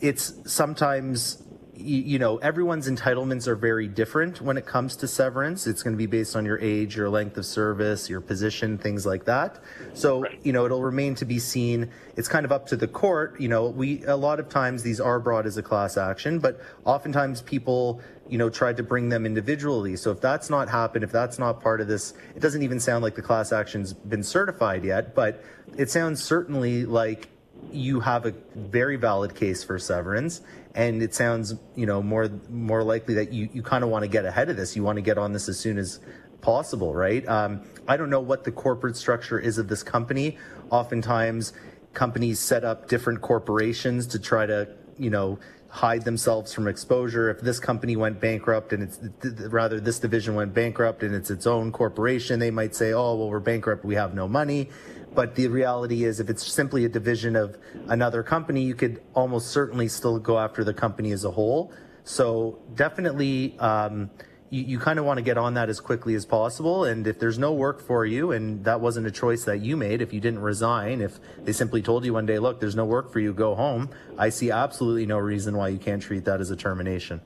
it's 0.00 0.34
sometimes 0.46 1.41
you, 1.82 2.02
you 2.02 2.18
know 2.18 2.38
everyone's 2.38 2.88
entitlements 2.88 3.46
are 3.46 3.56
very 3.56 3.88
different 3.88 4.40
when 4.40 4.56
it 4.56 4.66
comes 4.66 4.96
to 4.96 5.08
severance. 5.08 5.66
It's 5.66 5.82
going 5.82 5.94
to 5.94 5.98
be 5.98 6.06
based 6.06 6.36
on 6.36 6.44
your 6.44 6.58
age 6.60 6.96
your 6.96 7.08
length 7.10 7.36
of 7.36 7.46
service 7.46 8.08
your 8.08 8.20
position 8.20 8.78
things 8.78 9.04
like 9.04 9.24
that. 9.24 9.58
So 9.94 10.24
you 10.42 10.52
know 10.52 10.64
it'll 10.64 10.82
remain 10.82 11.14
to 11.16 11.24
be 11.24 11.38
seen. 11.38 11.90
It's 12.16 12.28
kind 12.28 12.44
of 12.44 12.52
up 12.52 12.66
to 12.68 12.76
the 12.76 12.88
court. 12.88 13.40
You 13.40 13.48
know 13.48 13.68
we 13.68 14.04
a 14.04 14.16
lot 14.16 14.40
of 14.40 14.48
times 14.48 14.82
these 14.82 15.00
are 15.00 15.18
brought 15.20 15.46
as 15.46 15.56
a 15.56 15.62
class 15.62 15.96
action 15.96 16.38
but 16.38 16.60
oftentimes 16.84 17.42
people 17.42 18.00
you 18.28 18.38
know 18.38 18.48
tried 18.48 18.76
to 18.76 18.82
bring 18.82 19.08
them 19.08 19.26
individually. 19.26 19.96
So 19.96 20.10
if 20.10 20.20
that's 20.20 20.48
not 20.48 20.68
happened 20.68 21.04
if 21.04 21.12
that's 21.12 21.38
not 21.38 21.60
part 21.60 21.80
of 21.80 21.88
this 21.88 22.14
it 22.34 22.40
doesn't 22.40 22.62
even 22.62 22.80
sound 22.80 23.02
like 23.02 23.14
the 23.14 23.22
class 23.22 23.52
action's 23.52 23.92
been 23.92 24.22
certified 24.22 24.84
yet 24.84 25.14
but 25.14 25.42
it 25.76 25.90
sounds 25.90 26.22
certainly 26.22 26.84
like 26.84 27.28
you 27.70 28.00
have 28.00 28.26
a 28.26 28.34
very 28.54 28.96
valid 28.96 29.34
case 29.34 29.62
for 29.62 29.78
severance 29.78 30.40
and 30.74 31.02
it 31.02 31.14
sounds 31.14 31.54
you 31.74 31.86
know 31.86 32.02
more 32.02 32.28
more 32.48 32.82
likely 32.82 33.14
that 33.14 33.32
you, 33.32 33.48
you 33.52 33.62
kind 33.62 33.84
of 33.84 33.90
want 33.90 34.02
to 34.02 34.08
get 34.08 34.24
ahead 34.24 34.48
of 34.48 34.56
this. 34.56 34.74
You 34.76 34.82
want 34.82 34.96
to 34.96 35.02
get 35.02 35.18
on 35.18 35.32
this 35.32 35.48
as 35.48 35.58
soon 35.58 35.78
as 35.78 36.00
possible 36.40 36.92
right? 36.92 37.26
Um, 37.28 37.62
i 37.86 37.96
don't 37.96 38.10
know 38.10 38.20
what 38.20 38.44
the 38.44 38.52
corporate 38.52 38.96
structure 38.96 39.38
is 39.38 39.58
of 39.58 39.68
this 39.68 39.82
company. 39.82 40.38
Oftentimes 40.70 41.52
companies 41.92 42.40
set 42.40 42.64
up 42.64 42.88
different 42.88 43.20
corporations 43.20 44.06
to 44.08 44.18
try 44.18 44.46
to 44.46 44.68
you 44.98 45.10
know 45.10 45.38
hide 45.68 46.04
themselves 46.04 46.52
from 46.52 46.68
exposure. 46.68 47.30
If 47.30 47.40
this 47.40 47.58
company 47.58 47.96
went 47.96 48.20
bankrupt 48.20 48.74
and 48.74 48.82
it's 48.82 48.98
th- 48.98 49.36
th- 49.38 49.50
rather 49.50 49.80
this 49.80 49.98
division 49.98 50.34
went 50.34 50.52
bankrupt 50.52 51.02
and 51.02 51.14
it's 51.14 51.30
its 51.30 51.46
own 51.46 51.72
corporation 51.72 52.40
they 52.40 52.50
might 52.50 52.74
say 52.74 52.92
oh 52.92 53.14
well 53.14 53.28
we're 53.28 53.40
bankrupt. 53.40 53.84
We 53.84 53.94
have 53.94 54.14
no 54.14 54.28
money 54.28 54.68
but 55.14 55.34
the 55.34 55.48
reality 55.48 56.04
is 56.04 56.20
if 56.20 56.30
it's 56.30 56.46
simply 56.46 56.84
a 56.84 56.88
division 56.88 57.36
of 57.36 57.58
another 57.88 58.22
company 58.22 58.62
you 58.62 58.74
could 58.74 59.02
almost 59.14 59.48
certainly 59.48 59.88
still 59.88 60.18
go 60.18 60.38
after 60.38 60.64
the 60.64 60.74
company 60.74 61.12
as 61.12 61.24
a 61.24 61.30
whole. 61.30 61.72
So 62.04 62.58
definitely 62.74 63.56
um, 63.58 64.10
you, 64.50 64.62
you 64.64 64.78
kind 64.78 64.98
of 64.98 65.04
want 65.04 65.18
to 65.18 65.22
get 65.22 65.38
on 65.38 65.54
that 65.54 65.68
as 65.68 65.80
quickly 65.80 66.14
as 66.14 66.26
possible. 66.26 66.84
And 66.84 67.06
if 67.06 67.18
there's 67.18 67.38
no 67.38 67.52
work 67.52 67.80
for 67.80 68.04
you 68.04 68.32
and 68.32 68.64
that 68.64 68.80
wasn't 68.80 69.06
a 69.06 69.10
choice 69.10 69.44
that 69.44 69.60
you 69.60 69.76
made 69.76 70.02
if 70.02 70.12
you 70.12 70.20
didn't 70.20 70.40
resign 70.40 71.00
if 71.00 71.18
they 71.44 71.52
simply 71.52 71.82
told 71.82 72.04
you 72.04 72.12
one 72.12 72.26
day 72.26 72.38
look 72.38 72.60
there's 72.60 72.76
no 72.76 72.84
work 72.84 73.12
for 73.12 73.20
you 73.20 73.32
go 73.32 73.54
home 73.54 73.88
i 74.18 74.28
see 74.28 74.50
absolutely 74.50 75.06
no 75.06 75.18
reason 75.18 75.56
why 75.56 75.68
you 75.68 75.78
can't 75.78 76.02
treat 76.02 76.24
that 76.24 76.40
as 76.40 76.50
a 76.50 76.56
termination. 76.56 77.20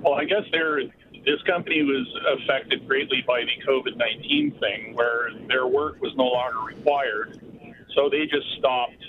Well, 0.00 0.14
I 0.14 0.24
guess 0.24 0.44
there, 0.52 0.80
this 1.28 1.42
company 1.42 1.82
was 1.82 2.08
affected 2.40 2.88
greatly 2.88 3.22
by 3.26 3.42
the 3.44 3.62
COVID 3.68 3.98
19 3.98 4.58
thing, 4.58 4.94
where 4.94 5.28
their 5.46 5.66
work 5.66 6.00
was 6.00 6.12
no 6.16 6.24
longer 6.24 6.60
required. 6.60 7.38
So 7.94 8.08
they 8.08 8.24
just 8.24 8.48
stopped 8.58 9.04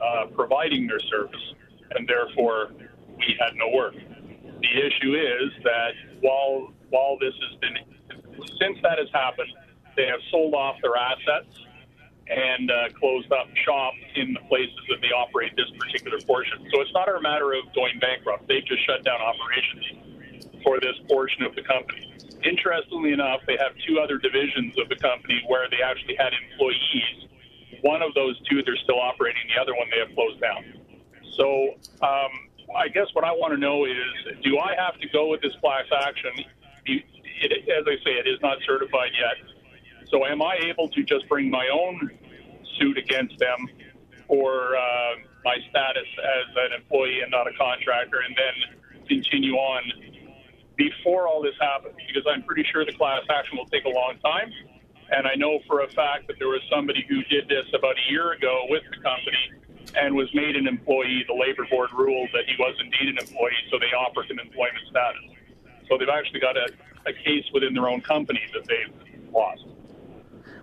uh, 0.00 0.26
providing 0.36 0.86
their 0.86 1.00
service, 1.00 1.54
and 1.90 2.06
therefore 2.06 2.70
we 3.18 3.36
had 3.40 3.56
no 3.56 3.74
work. 3.74 3.94
The 3.94 4.70
issue 4.70 5.14
is 5.18 5.50
that 5.64 5.92
while 6.20 6.72
while 6.90 7.18
this 7.18 7.34
has 7.42 7.58
been 7.58 7.74
since 8.60 8.78
that 8.82 8.98
has 8.98 9.10
happened, 9.12 9.50
they 9.96 10.06
have 10.06 10.20
sold 10.30 10.54
off 10.54 10.76
their 10.80 10.96
assets 10.96 11.58
and 12.28 12.70
uh, 12.70 12.88
closed 12.98 13.30
up 13.32 13.48
shop 13.66 13.92
in 14.14 14.32
the 14.32 14.40
places 14.48 14.78
that 14.88 15.00
they 15.02 15.10
operate 15.10 15.52
this 15.56 15.68
particular 15.76 16.18
portion. 16.24 16.56
So 16.72 16.80
it's 16.80 16.92
not 16.94 17.08
a 17.08 17.20
matter 17.20 17.52
of 17.52 17.66
going 17.74 17.98
bankrupt. 17.98 18.46
They've 18.48 18.64
just 18.64 18.86
shut 18.86 19.04
down 19.04 19.20
operations 19.20 20.03
for 20.64 20.80
this 20.80 20.96
portion 21.08 21.44
of 21.44 21.54
the 21.54 21.62
company. 21.62 22.16
Interestingly 22.42 23.12
enough, 23.12 23.40
they 23.46 23.56
have 23.58 23.72
two 23.86 24.00
other 24.00 24.18
divisions 24.18 24.74
of 24.78 24.88
the 24.88 24.96
company 24.96 25.42
where 25.46 25.68
they 25.70 25.82
actually 25.84 26.16
had 26.16 26.32
employees. 26.32 27.28
One 27.82 28.02
of 28.02 28.12
those 28.14 28.40
two, 28.48 28.62
they're 28.64 28.80
still 28.82 29.00
operating. 29.00 29.42
The 29.54 29.60
other 29.60 29.74
one, 29.74 29.86
they 29.90 30.00
have 30.00 30.14
closed 30.14 30.40
down. 30.40 30.64
So 31.36 31.74
um, 32.02 32.32
I 32.76 32.88
guess 32.88 33.06
what 33.12 33.24
I 33.24 33.32
want 33.32 33.52
to 33.52 33.60
know 33.60 33.84
is, 33.84 34.42
do 34.42 34.58
I 34.58 34.74
have 34.76 34.98
to 35.00 35.08
go 35.08 35.28
with 35.28 35.42
this 35.42 35.52
class 35.60 35.84
action? 35.92 36.32
It, 36.86 37.04
it, 37.40 37.68
as 37.68 37.84
I 37.86 37.96
say, 38.04 38.12
it 38.12 38.26
is 38.26 38.40
not 38.40 38.58
certified 38.66 39.12
yet. 39.12 39.36
So 40.08 40.26
am 40.26 40.42
I 40.42 40.56
able 40.64 40.88
to 40.90 41.02
just 41.02 41.28
bring 41.28 41.50
my 41.50 41.68
own 41.68 42.10
suit 42.78 42.98
against 42.98 43.38
them 43.38 43.68
for 44.26 44.76
uh, 44.76 45.14
my 45.44 45.56
status 45.70 46.08
as 46.18 46.56
an 46.56 46.72
employee 46.80 47.20
and 47.20 47.30
not 47.30 47.46
a 47.46 47.52
contractor, 47.58 48.20
and 48.20 48.36
then 48.36 49.06
continue 49.08 49.54
on 49.54 49.82
before 50.76 51.28
all 51.28 51.42
this 51.42 51.54
happens? 51.60 51.94
Because 52.06 52.24
I'm 52.26 52.42
pretty 52.42 52.64
sure 52.70 52.84
the 52.84 52.92
class 52.92 53.22
action 53.30 53.58
will 53.58 53.66
take 53.66 53.84
a 53.84 53.94
long 53.94 54.16
time. 54.24 54.50
And 55.10 55.26
I 55.26 55.34
know 55.34 55.60
for 55.66 55.82
a 55.82 55.88
fact 55.88 56.26
that 56.28 56.38
there 56.38 56.48
was 56.48 56.62
somebody 56.70 57.04
who 57.08 57.22
did 57.24 57.48
this 57.48 57.66
about 57.74 57.94
a 57.96 58.10
year 58.10 58.32
ago 58.32 58.64
with 58.68 58.82
the 58.90 58.96
company 59.02 59.52
and 59.96 60.14
was 60.14 60.32
made 60.34 60.56
an 60.56 60.66
employee. 60.66 61.24
The 61.28 61.34
labor 61.34 61.66
board 61.70 61.90
ruled 61.92 62.30
that 62.32 62.44
he 62.46 62.54
was 62.58 62.74
indeed 62.80 63.14
an 63.14 63.18
employee, 63.18 63.52
so 63.70 63.78
they 63.78 63.92
offered 63.94 64.30
him 64.30 64.38
employment 64.38 64.84
status. 64.90 65.22
So 65.88 65.98
they've 65.98 66.08
actually 66.08 66.40
got 66.40 66.56
a, 66.56 66.68
a 67.06 67.12
case 67.12 67.44
within 67.52 67.74
their 67.74 67.88
own 67.88 68.00
company 68.00 68.40
that 68.54 68.64
they've 68.66 69.32
lost. 69.32 69.66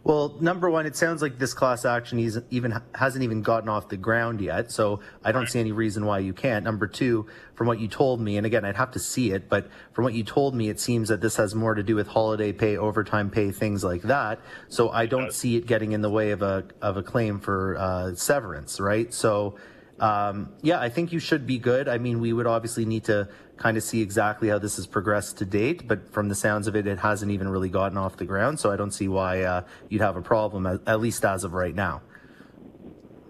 Well, 0.04 0.36
number 0.40 0.68
one, 0.68 0.88
it 0.88 0.96
sounds 0.96 1.22
like 1.22 1.38
this 1.38 1.54
class 1.54 1.86
action 1.86 2.18
even 2.50 2.82
hasn't 2.96 3.24
even 3.24 3.44
gotten 3.44 3.70
off 3.70 3.90
the 3.90 3.98
ground 3.98 4.42
yet, 4.42 4.72
so 4.72 5.00
I 5.24 5.32
don't 5.32 5.48
see 5.48 5.60
any 5.60 5.72
reason 5.72 6.06
why 6.06 6.20
you 6.20 6.34
can't. 6.34 6.66
Number 6.66 6.88
two, 6.88 7.28
from 7.54 7.68
what 7.68 7.80
you 7.80 7.88
told 7.88 8.20
me, 8.20 8.38
and 8.38 8.46
again, 8.46 8.66
I'd 8.66 8.78
have 8.78 8.92
to 8.92 9.00
see 9.00 9.32
it, 9.32 9.48
but 9.48 9.70
from 9.94 10.04
what 10.04 10.16
you 10.16 10.24
told 10.24 10.56
me, 10.56 10.70
it 10.70 10.80
seems 10.80 11.10
that 11.10 11.22
this 11.22 11.36
has 11.36 11.54
more 11.54 11.76
to 11.76 11.84
do 11.84 11.96
with 11.96 12.08
holiday 12.08 12.52
pay, 12.52 12.78
overtime 12.78 13.30
pay, 13.30 13.52
things 13.52 13.84
like 13.84 14.02
that. 14.04 14.40
So 14.70 14.90
I 14.90 15.06
don't 15.06 15.32
see 15.32 15.56
it 15.56 15.68
getting 15.68 15.92
in 15.92 16.02
the 16.02 16.10
way 16.10 16.32
of 16.32 16.42
a 16.42 16.66
of 16.82 16.98
a 16.98 17.04
claim 17.04 17.40
for 17.40 17.78
uh, 17.78 18.16
severance, 18.16 18.80
right? 18.80 19.14
So. 19.14 19.56
Um, 20.00 20.54
yeah, 20.64 20.80
I 20.80 20.90
think 20.90 21.14
you 21.14 21.20
should 21.20 21.46
be 21.46 21.60
good. 21.60 21.88
I 21.88 22.00
mean, 22.00 22.22
we 22.22 22.34
would 22.34 22.48
obviously 22.48 22.86
need 22.86 23.04
to 23.04 23.30
kind 23.62 23.78
of 23.78 23.84
see 23.84 24.02
exactly 24.02 24.50
how 24.50 24.58
this 24.58 24.78
has 24.78 24.88
progressed 24.88 25.38
to 25.38 25.46
date. 25.46 25.88
But 25.88 26.12
from 26.12 26.30
the 26.30 26.36
sounds 26.36 26.68
of 26.68 26.76
it, 26.76 26.88
it 26.88 27.00
hasn't 27.00 27.32
even 27.32 27.48
really 27.48 27.70
gotten 27.70 27.98
off 27.98 28.18
the 28.18 28.26
ground. 28.26 28.60
So 28.60 28.72
I 28.72 28.76
don't 28.76 28.92
see 28.92 29.08
why 29.08 29.44
uh, 29.44 29.64
you'd 29.88 30.02
have 30.02 30.18
a 30.18 30.22
problem, 30.22 30.66
at, 30.66 30.82
at, 30.88 31.00
least 31.00 31.24
as 31.24 31.44
of 31.44 31.54
right 31.54 31.76
now. 31.76 32.02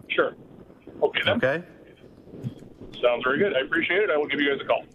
Sure. 0.07 0.33
Okay. 1.03 1.19
Then. 1.25 1.37
Okay. 1.37 1.63
Sounds 3.01 3.23
very 3.23 3.39
good. 3.39 3.55
I 3.55 3.61
appreciate 3.61 4.03
it. 4.03 4.09
I 4.09 4.17
will 4.17 4.27
give 4.27 4.39
you 4.39 4.51
guys 4.51 4.61
a 4.61 4.65
call. 4.65 4.85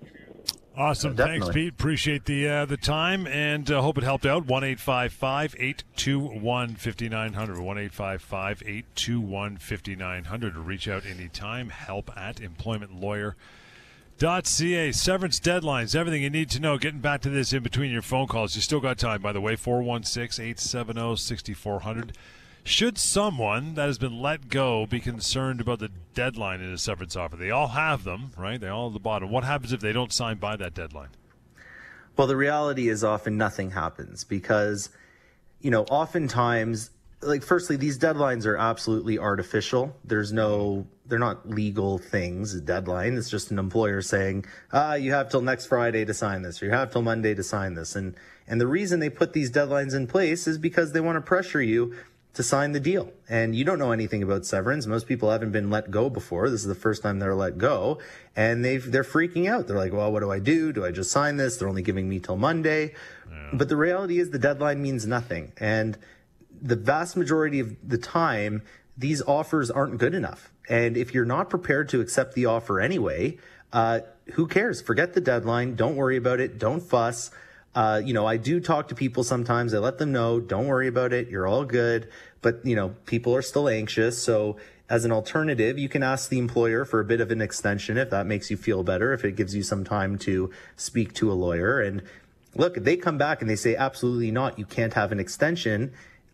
Awesome. 0.77 1.17
Thanks, 1.17 1.49
Pete. 1.49 1.73
Appreciate 1.73 2.27
the 2.27 2.49
uh, 2.49 2.67
the 2.67 2.77
time 2.77 3.27
and 3.27 3.71
uh, 3.71 3.81
hope 3.81 3.97
it 3.97 4.05
helped 4.05 4.27
out. 4.27 4.45
1 4.45 4.63
821 4.63 6.77
5900. 6.77 7.59
1 7.59 7.79
821 7.79 9.57
5900. 9.57 10.57
Reach 10.57 10.87
out 10.87 11.07
anytime. 11.07 11.71
Help 11.71 12.11
at 12.15 12.41
employment 12.41 13.01
lawyer 13.01 13.37
.ca 14.19 14.93
severance 14.93 15.39
deadlines 15.39 15.95
everything 15.95 16.23
you 16.23 16.31
need 16.31 16.49
to 16.49 16.59
know 16.59 16.79
getting 16.79 17.01
back 17.01 17.21
to 17.21 17.29
this 17.29 17.53
in 17.53 17.63
between 17.63 17.93
your 17.93 18.01
phone 18.01 18.27
calls. 18.27 18.57
You 18.57 18.63
still 18.63 18.81
got 18.81 18.97
time 18.97 19.21
by 19.21 19.33
the 19.33 19.43
way 19.43 19.57
416-870-6400 19.57 22.15
should 22.65 22.97
someone 22.99 23.75
that 23.75 23.85
has 23.87 23.99
been 23.99 24.19
let 24.21 24.49
go 24.49 24.87
be 24.87 25.01
concerned 25.01 25.61
about 25.61 25.81
the 25.81 25.91
deadline 26.15 26.63
in 26.63 26.73
a 26.73 26.79
severance 26.79 27.15
offer? 27.15 27.37
They 27.37 27.51
all 27.51 27.69
have 27.69 28.05
them 28.05 28.31
right? 28.39 28.59
They 28.59 28.69
all 28.69 28.87
at 28.87 28.95
the 28.95 29.01
bottom. 29.01 29.31
What 29.31 29.45
happens 29.45 29.75
if 29.75 29.81
they 29.81 29.93
don't 29.93 30.13
sign 30.13 30.39
by 30.39 30.57
that 30.57 30.73
deadline? 30.73 31.11
Well 32.17 32.27
the 32.27 32.37
reality 32.37 32.89
is 32.89 33.05
often 33.05 33.37
nothing 33.37 33.73
happens 33.73 34.25
because 34.25 34.89
you 35.61 35.71
know 35.71 35.85
oftentimes 35.85 36.89
like 37.23 37.43
firstly 37.43 37.77
these 37.77 37.99
deadlines 37.99 38.47
are 38.47 38.57
absolutely 38.57 39.19
artificial. 39.19 39.97
There's 40.05 40.33
no 40.33 40.87
they're 41.07 41.19
not 41.19 41.49
legal 41.49 41.99
things 41.99 42.55
a 42.55 42.61
deadline. 42.61 43.17
It's 43.17 43.31
just 43.31 43.51
an 43.51 43.59
employer 43.59 44.03
saying 44.03 44.47
ah 44.73 44.95
you 44.95 45.13
have 45.13 45.31
till 45.31 45.43
next 45.43 45.67
friday 45.67 46.05
to 46.05 46.15
sign 46.15 46.43
this 46.43 46.63
or 46.63 46.67
you 46.67 46.73
have 46.73 46.93
till 46.93 47.03
monday 47.03 47.35
to 47.35 47.43
sign 47.43 47.75
this. 47.75 47.97
And 47.97 48.15
and 48.47 48.61
the 48.61 48.67
reason 48.67 49.01
they 49.01 49.11
put 49.11 49.33
these 49.33 49.51
deadlines 49.51 49.95
in 49.95 50.07
place 50.07 50.47
is 50.47 50.59
because 50.59 50.93
they 50.93 51.01
want 51.01 51.17
to 51.17 51.21
pressure 51.23 51.63
you 51.63 51.95
to 52.35 52.43
sign 52.43 52.73
the 52.73 52.81
deal. 52.81 53.11
And 53.31 53.57
you 53.57 53.65
don't 53.65 53.79
know 53.79 53.93
anything 53.93 54.23
about 54.23 54.45
severance. 54.45 54.87
Most 54.87 55.07
people 55.07 55.31
haven't 55.31 55.53
been 55.53 55.71
let 55.71 55.91
go 55.91 56.11
before. 56.11 56.51
This 56.51 56.61
is 56.61 56.67
the 56.67 56.75
first 56.75 57.03
time 57.03 57.19
they're 57.19 57.35
let 57.35 57.57
go. 57.57 57.99
And 58.37 58.63
they've 58.63 58.93
they're 58.93 59.05
freaking 59.05 59.49
out. 59.49 59.67
They're 59.67 59.79
like 59.79 59.95
well 59.95 60.13
what 60.13 60.21
do 60.21 60.31
i 60.31 60.39
do? 60.39 60.73
Do 60.73 60.85
i 60.85 60.91
just 60.91 61.11
sign 61.11 61.39
this? 61.39 61.57
They're 61.57 61.69
only 61.69 61.83
giving 61.83 62.09
me 62.09 62.21
till 62.21 62.37
monday. 62.37 62.95
Yeah. 63.29 63.51
but 63.55 63.69
the 63.69 63.77
reality 63.77 64.19
is 64.19 64.31
the 64.31 64.39
deadline 64.39 64.83
means 64.83 65.07
nothing. 65.07 65.53
And 65.57 65.97
the 66.61 66.77
vast 66.77 67.17
majority 67.17 67.61
of 67.61 67.77
the 67.87 67.99
time, 67.99 68.63
these 68.97 69.23
offers 69.23 69.71
aren't 69.71 69.99
good 69.99 70.15
enough. 70.15 70.53
And 70.69 70.97
if 70.97 71.15
you're 71.15 71.25
not 71.25 71.51
prepared 71.51 71.89
to 71.91 72.01
accept 72.01 72.35
the 72.35 72.47
offer 72.47 72.81
anyway, 72.81 73.39
uh, 73.73 74.01
who 74.33 74.47
cares? 74.47 74.81
Forget 74.81 75.13
the 75.13 75.21
deadline. 75.21 75.77
Don't 75.77 75.97
worry 75.97 76.17
about 76.17 76.41
it. 76.41 76.59
Don't 76.59 76.81
fuss. 76.81 77.31
Uh, 77.75 78.01
you 78.03 78.15
know, 78.15 78.27
I 78.27 78.39
do 78.39 78.59
talk 78.59 78.89
to 78.89 78.95
people 78.95 79.23
sometimes. 79.23 79.75
I 79.75 79.79
let 79.79 79.99
them 79.99 80.11
know, 80.11 80.41
don't 80.41 80.67
worry 80.67 80.89
about 80.89 81.13
it. 81.13 81.29
You're 81.29 81.47
all 81.47 81.65
good. 81.65 82.09
But, 82.41 82.65
you 82.65 82.75
know, 82.75 82.95
people 83.05 83.35
are 83.35 83.43
still 83.43 83.69
anxious. 83.69 84.23
So, 84.23 84.57
as 84.89 85.05
an 85.05 85.13
alternative, 85.13 85.79
you 85.79 85.89
can 85.89 86.03
ask 86.03 86.31
the 86.31 86.39
employer 86.39 86.85
for 86.85 87.01
a 87.01 87.05
bit 87.05 87.21
of 87.21 87.31
an 87.31 87.43
extension 87.43 87.99
if 87.99 88.11
that 88.11 88.25
makes 88.25 88.51
you 88.51 88.57
feel 88.57 88.85
better, 88.85 89.13
if 89.13 89.25
it 89.25 89.33
gives 89.33 89.55
you 89.55 89.63
some 89.63 89.85
time 89.85 90.17
to 90.19 90.51
speak 90.77 91.13
to 91.15 91.31
a 91.31 91.35
lawyer. 91.35 91.81
And 91.81 92.03
look, 92.55 92.77
they 92.77 92.97
come 92.97 93.19
back 93.19 93.41
and 93.41 93.51
they 93.51 93.57
say, 93.57 93.75
absolutely 93.75 94.31
not, 94.31 94.59
you 94.59 94.65
can't 94.65 94.95
have 94.95 95.11
an 95.13 95.19
extension 95.19 95.93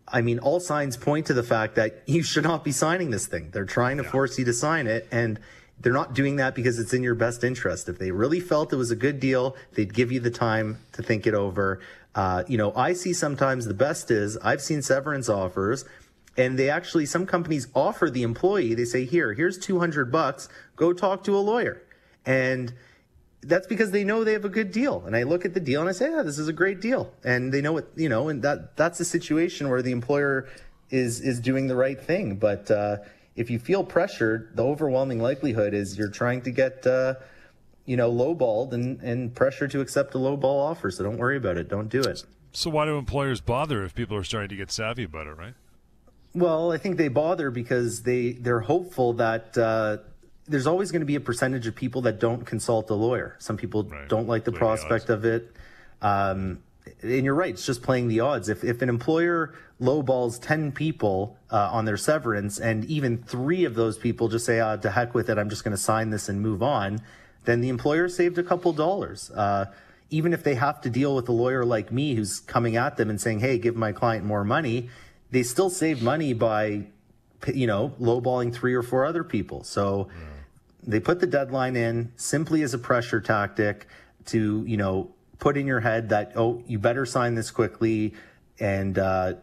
I 0.09 0.21
mean, 0.21 0.39
all 0.39 0.61
signs 0.61 0.97
point 0.97 1.27
to 1.27 1.35
the 1.35 1.43
fact 1.43 1.77
that 1.77 2.03
you 2.07 2.23
should 2.23 2.45
not 2.45 2.65
be 2.65 2.73
signing 2.73 3.11
this 3.11 3.27
thing. 3.27 3.51
They're 3.53 3.65
trying 3.65 3.97
to 3.99 4.03
yeah. 4.03 4.11
force 4.11 4.39
you 4.39 4.45
to 4.45 4.53
sign 4.53 4.87
it, 4.87 5.09
and 5.11 5.39
they're 5.81 5.93
not 5.93 6.15
doing 6.15 6.37
that 6.37 6.55
because 6.55 6.79
it's 6.79 6.93
in 6.93 7.03
your 7.03 7.15
best 7.15 7.43
interest. 7.45 7.89
If 7.89 7.99
they 7.99 8.11
really 8.11 8.41
felt 8.41 8.73
it 8.73 8.77
was 8.77 8.91
a 8.91 8.97
good 8.97 9.21
deal, 9.21 9.57
they'd 9.75 9.93
give 9.93 10.13
you 10.13 10.21
the 10.21 10.31
time 10.31 10.79
to 10.93 11.03
think 11.03 11.27
it 11.27 11.35
over. 11.35 11.81
Uh, 12.15 12.45
you 12.47 12.59
know, 12.59 12.73
I 12.75 12.93
see 12.93 13.13
sometimes 13.13 13.67
the 13.67 13.75
best 13.75 14.11
is 14.11 14.37
I've 14.39 14.61
seen 14.61 14.83
severance 14.83 15.29
offers, 15.29 15.85
and 16.37 16.59
they 16.59 16.69
actually 16.69 17.07
some 17.07 17.27
companies 17.27 17.69
offer 17.75 18.11
the 18.11 18.23
employee. 18.23 18.75
They 18.75 18.85
say, 18.85 19.05
"Here, 19.05 19.33
here's 19.33 19.59
200 19.59 20.13
bucks. 20.13 20.49
Go 20.77 20.93
talk 20.93 21.25
to 21.25 21.37
a 21.37 21.41
lawyer," 21.41 21.83
and 22.25 22.75
that's 23.43 23.67
because 23.67 23.91
they 23.91 24.05
know 24.05 24.25
they 24.25 24.33
have 24.33 24.45
a 24.45 24.49
good 24.51 24.71
deal. 24.71 25.03
And 25.05 25.17
I 25.17 25.25
look 25.25 25.45
at 25.45 25.55
the 25.55 25.61
deal 25.61 25.81
and 25.81 25.89
I 25.89 25.93
say, 25.93 26.11
yeah, 26.11 26.23
this 26.23 26.39
is 26.39 26.49
a 26.49 26.53
great 26.53 26.81
deal. 26.81 27.13
And 27.25 27.53
they 27.53 27.61
know 27.61 27.77
it, 27.77 27.89
you 27.97 28.09
know, 28.09 28.29
and 28.29 28.43
that 28.43 28.77
that's 28.77 29.01
a 29.01 29.05
situation 29.05 29.69
where 29.69 29.83
the 29.83 29.91
employer 29.91 30.49
is 30.91 31.21
is 31.21 31.41
doing 31.41 31.67
the 31.67 31.77
right 31.77 32.01
thing. 32.01 32.37
But 32.37 32.71
uh, 32.71 32.99
if 33.35 33.51
you 33.51 33.59
feel 33.59 33.83
pressured, 33.83 34.57
the 34.57 34.65
overwhelming 34.65 35.21
likelihood 35.21 35.75
is 35.75 35.99
you're 35.99 36.11
trying 36.11 36.43
to 36.43 36.51
get 36.51 36.87
uh, 36.87 37.15
you 37.85 37.97
know 37.97 38.11
lowballed 38.11 38.73
and 38.73 39.01
and 39.01 39.35
pressure 39.35 39.67
to 39.69 39.81
accept 39.81 40.15
a 40.15 40.19
lowball 40.19 40.71
offer. 40.71 40.91
So 40.91 41.03
don't 41.03 41.19
worry 41.19 41.37
about 41.37 41.57
it. 41.57 41.69
Don't 41.69 41.89
do 41.89 42.01
it. 42.01 42.25
So 42.53 42.71
why 42.71 42.85
do 42.85 42.97
employers 42.97 43.41
bother 43.41 43.83
if 43.83 43.95
people 43.95 44.17
are 44.17 44.25
starting 44.25 44.51
to 44.51 44.57
get 44.57 44.71
savvy 44.71 45.05
about 45.05 45.27
it, 45.27 45.33
right? 45.33 45.55
Well, 46.35 46.71
I 46.71 46.79
think 46.79 46.97
they 46.97 47.09
bother 47.09 47.51
because 47.51 48.03
they 48.03 48.33
they're 48.33 48.61
hopeful 48.61 49.15
that 49.15 49.59
uh, 49.59 49.99
there's 50.47 50.67
always 50.67 50.91
going 50.91 51.01
to 51.01 51.07
be 51.07 51.15
a 51.15 51.21
percentage 51.21 51.67
of 51.67 51.75
people 51.75 52.03
that 52.03 52.19
don't 52.19 52.45
consult 52.45 52.91
a 52.91 52.95
lawyer. 52.95 53.37
Some 53.39 53.57
people 53.57 53.85
right. 53.85 54.09
don't 54.09 54.27
like 54.27 54.45
the 54.45 54.53
prospect 54.53 55.09
of 55.09 55.25
it. 55.25 55.55
Um, 56.01 56.63
and 57.03 57.25
you're 57.25 57.35
right, 57.35 57.55
it's 57.55 57.65
just 57.65 57.83
playing 57.83 58.09
the 58.09 58.21
odds. 58.21 58.49
If, 58.49 58.65
if 58.65 58.83
an 58.83 58.89
employer 58.89 59.55
lowballs 59.81 60.41
10 60.41 60.73
people 60.73 61.37
uh, 61.51 61.71
on 61.73 61.85
their 61.85 61.97
severance 61.97 62.59
and 62.59 62.85
even 62.87 63.19
three 63.19 63.65
of 63.65 63.75
those 63.75 63.99
people 63.99 64.29
just 64.29 64.45
say, 64.45 64.59
ah, 64.59 64.77
to 64.77 64.91
heck 64.91 65.15
with 65.15 65.31
it, 65.31 65.39
I'm 65.39 65.49
just 65.49 65.63
going 65.63 65.77
to 65.77 65.83
sign 65.83 66.11
this 66.11 66.29
and 66.29 66.41
move 66.41 66.63
on, 66.63 67.01
then 67.45 67.61
the 67.61 67.69
employer 67.69 68.09
saved 68.09 68.37
a 68.39 68.43
couple 68.43 68.73
dollars. 68.73 69.31
Uh, 69.31 69.67
even 70.11 70.33
if 70.33 70.43
they 70.43 70.57
have 70.57 70.81
to 70.83 70.91
deal 70.91 71.15
with 71.15 71.29
a 71.29 71.33
lawyer 71.33 71.65
like 71.65 71.93
me 71.93 72.15
who's 72.15 72.41
coming 72.41 72.77
at 72.77 72.97
them 72.97 73.09
and 73.09 73.21
saying, 73.21 73.41
hey, 73.41 73.59
give 73.59 73.77
my 73.77 73.93
client 73.93 74.25
more 74.25 74.45
money, 74.45 74.91
they 75.31 75.43
still 75.43 75.71
save 75.71 76.03
money 76.03 76.33
by, 76.33 76.85
you 77.55 77.67
know, 77.67 77.95
lowballing 78.01 78.53
three 78.53 78.75
or 78.75 78.83
four 78.83 79.05
other 79.05 79.25
people. 79.25 79.63
So, 79.63 80.09
yeah 80.11 80.32
they 80.83 81.01
put 81.01 81.21
the 81.21 81.27
deadline 81.27 81.77
in 81.77 82.13
simply 82.17 82.63
as 82.63 82.75
a 82.75 82.79
pressure 82.79 83.21
tactic 83.21 83.87
to, 84.27 84.65
you 84.67 84.77
know, 84.77 85.15
put 85.39 85.57
in 85.57 85.67
your 85.67 85.81
head 85.81 86.09
that, 86.11 86.33
oh, 86.37 86.63
you 86.67 86.79
better 86.79 87.05
sign 87.07 87.35
this 87.35 87.51
quickly 87.51 88.15
and 88.59 88.99
uh, 88.99 89.35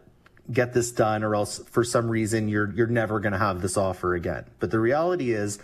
get 0.52 0.72
this 0.72 0.90
done, 0.92 1.22
or 1.22 1.34
else 1.34 1.58
for 1.70 1.84
some 1.84 2.10
reason 2.10 2.48
you're 2.48 2.72
you're 2.72 2.86
never 2.86 3.20
going 3.20 3.32
to 3.32 3.38
have 3.38 3.60
this 3.60 3.76
offer 3.76 4.14
again. 4.14 4.44
But 4.58 4.70
the 4.70 4.80
reality 4.80 5.32
is, 5.32 5.58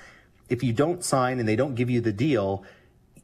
if 0.49 0.62
you 0.62 0.73
don't 0.73 1.03
sign 1.03 1.39
and 1.41 1.49
they 1.49 1.57
don't 1.57 1.75
give 1.75 1.91
you 1.91 2.01
the 2.01 2.12
deal, 2.12 2.65